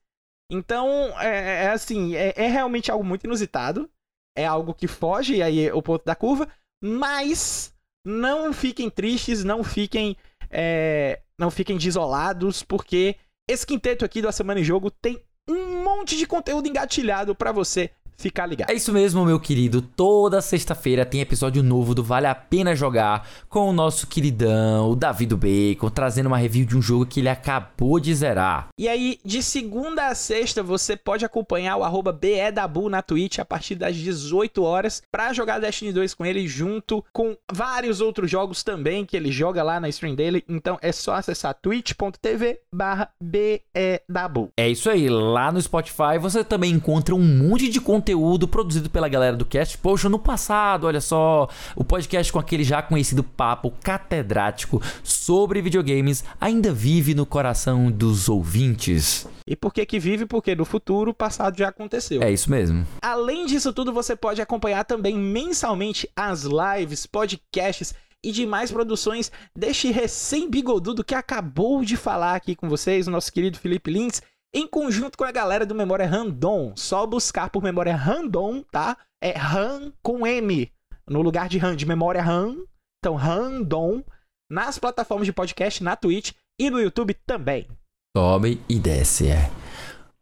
[0.51, 0.87] Então,
[1.19, 3.89] é, é assim, é, é realmente algo muito inusitado.
[4.37, 6.47] É algo que foge aí é o ponto da curva,
[6.81, 7.73] mas
[8.05, 10.15] não fiquem tristes, não fiquem,
[10.49, 13.15] é, não fiquem desolados, porque
[13.49, 17.51] esse quinteto aqui do A Semana em Jogo tem um monte de conteúdo engatilhado pra
[17.51, 18.71] você ficar ligado.
[18.71, 19.81] É isso mesmo, meu querido.
[19.81, 24.95] Toda sexta-feira tem episódio novo do Vale a Pena Jogar com o nosso queridão, o
[24.95, 28.69] Davi do Bacon, trazendo uma review de um jogo que ele acabou de zerar.
[28.77, 33.45] E aí, de segunda a sexta, você pode acompanhar o arroba BEDabu na Twitch a
[33.45, 38.63] partir das 18 horas pra jogar Destiny 2 com ele, junto com vários outros jogos
[38.63, 40.43] também que ele joga lá na stream dele.
[40.49, 44.49] Então é só acessar twitch.tv barra BEDabu.
[44.57, 48.06] É isso aí, lá no Spotify você também encontra um monte de conteúdo
[48.47, 52.81] produzido pela galera do Cast Potion no passado, olha só, o podcast com aquele já
[52.81, 59.27] conhecido papo catedrático sobre videogames ainda vive no coração dos ouvintes.
[59.47, 60.25] E por que que vive?
[60.25, 62.21] Porque no futuro, o passado já aconteceu.
[62.21, 62.85] É isso mesmo.
[63.01, 67.93] Além disso tudo, você pode acompanhar também mensalmente as lives, podcasts
[68.23, 73.57] e demais produções deste recém-bigodudo que acabou de falar aqui com vocês, o nosso querido
[73.57, 74.21] Felipe Lins,
[74.53, 76.73] em conjunto com a galera do Memória Random.
[76.75, 78.97] Só buscar por Memória Random, tá?
[79.21, 80.71] É RAM com M,
[81.07, 82.63] no lugar de RAM, de Memória RAM.
[82.99, 84.03] Então, Random,
[84.51, 87.67] nas plataformas de podcast, na Twitch e no YouTube também.
[88.15, 89.49] Sobe e desce, é.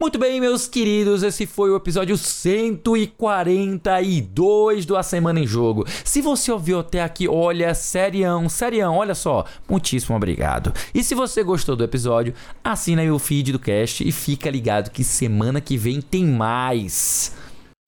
[0.02, 5.86] Muito bem, meus queridos, esse foi o episódio 142 do A Semana em Jogo.
[6.04, 10.74] Se você ouviu até aqui, olha, serião, serião, olha só, muitíssimo obrigado.
[10.94, 14.92] E se você gostou do episódio, assina aí o feed do cast e fica ligado
[14.92, 17.34] que semana que vem tem mais.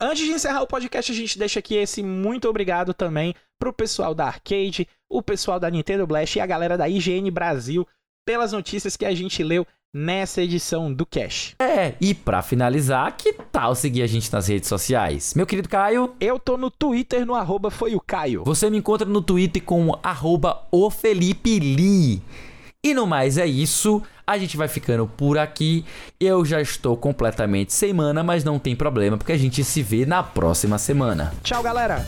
[0.01, 4.15] Antes de encerrar o podcast, a gente deixa aqui esse muito obrigado também pro pessoal
[4.15, 7.85] da Arcade, o pessoal da Nintendo Blast e a galera da IGN Brasil
[8.25, 9.67] pelas notícias que a gente leu
[9.97, 11.55] nessa edição do Cash.
[11.59, 15.33] É, e pra finalizar, que tal seguir a gente nas redes sociais?
[15.33, 18.43] Meu querido Caio, Eu tô no Twitter no arroba foi o Caio.
[18.45, 22.21] Você me encontra no Twitter com arroba o Felipe Lee.
[22.83, 24.01] E no mais é isso.
[24.25, 25.83] A gente vai ficando por aqui.
[26.19, 30.05] Eu já estou completamente sem mana, mas não tem problema, porque a gente se vê
[30.05, 31.33] na próxima semana.
[31.43, 32.05] Tchau, galera!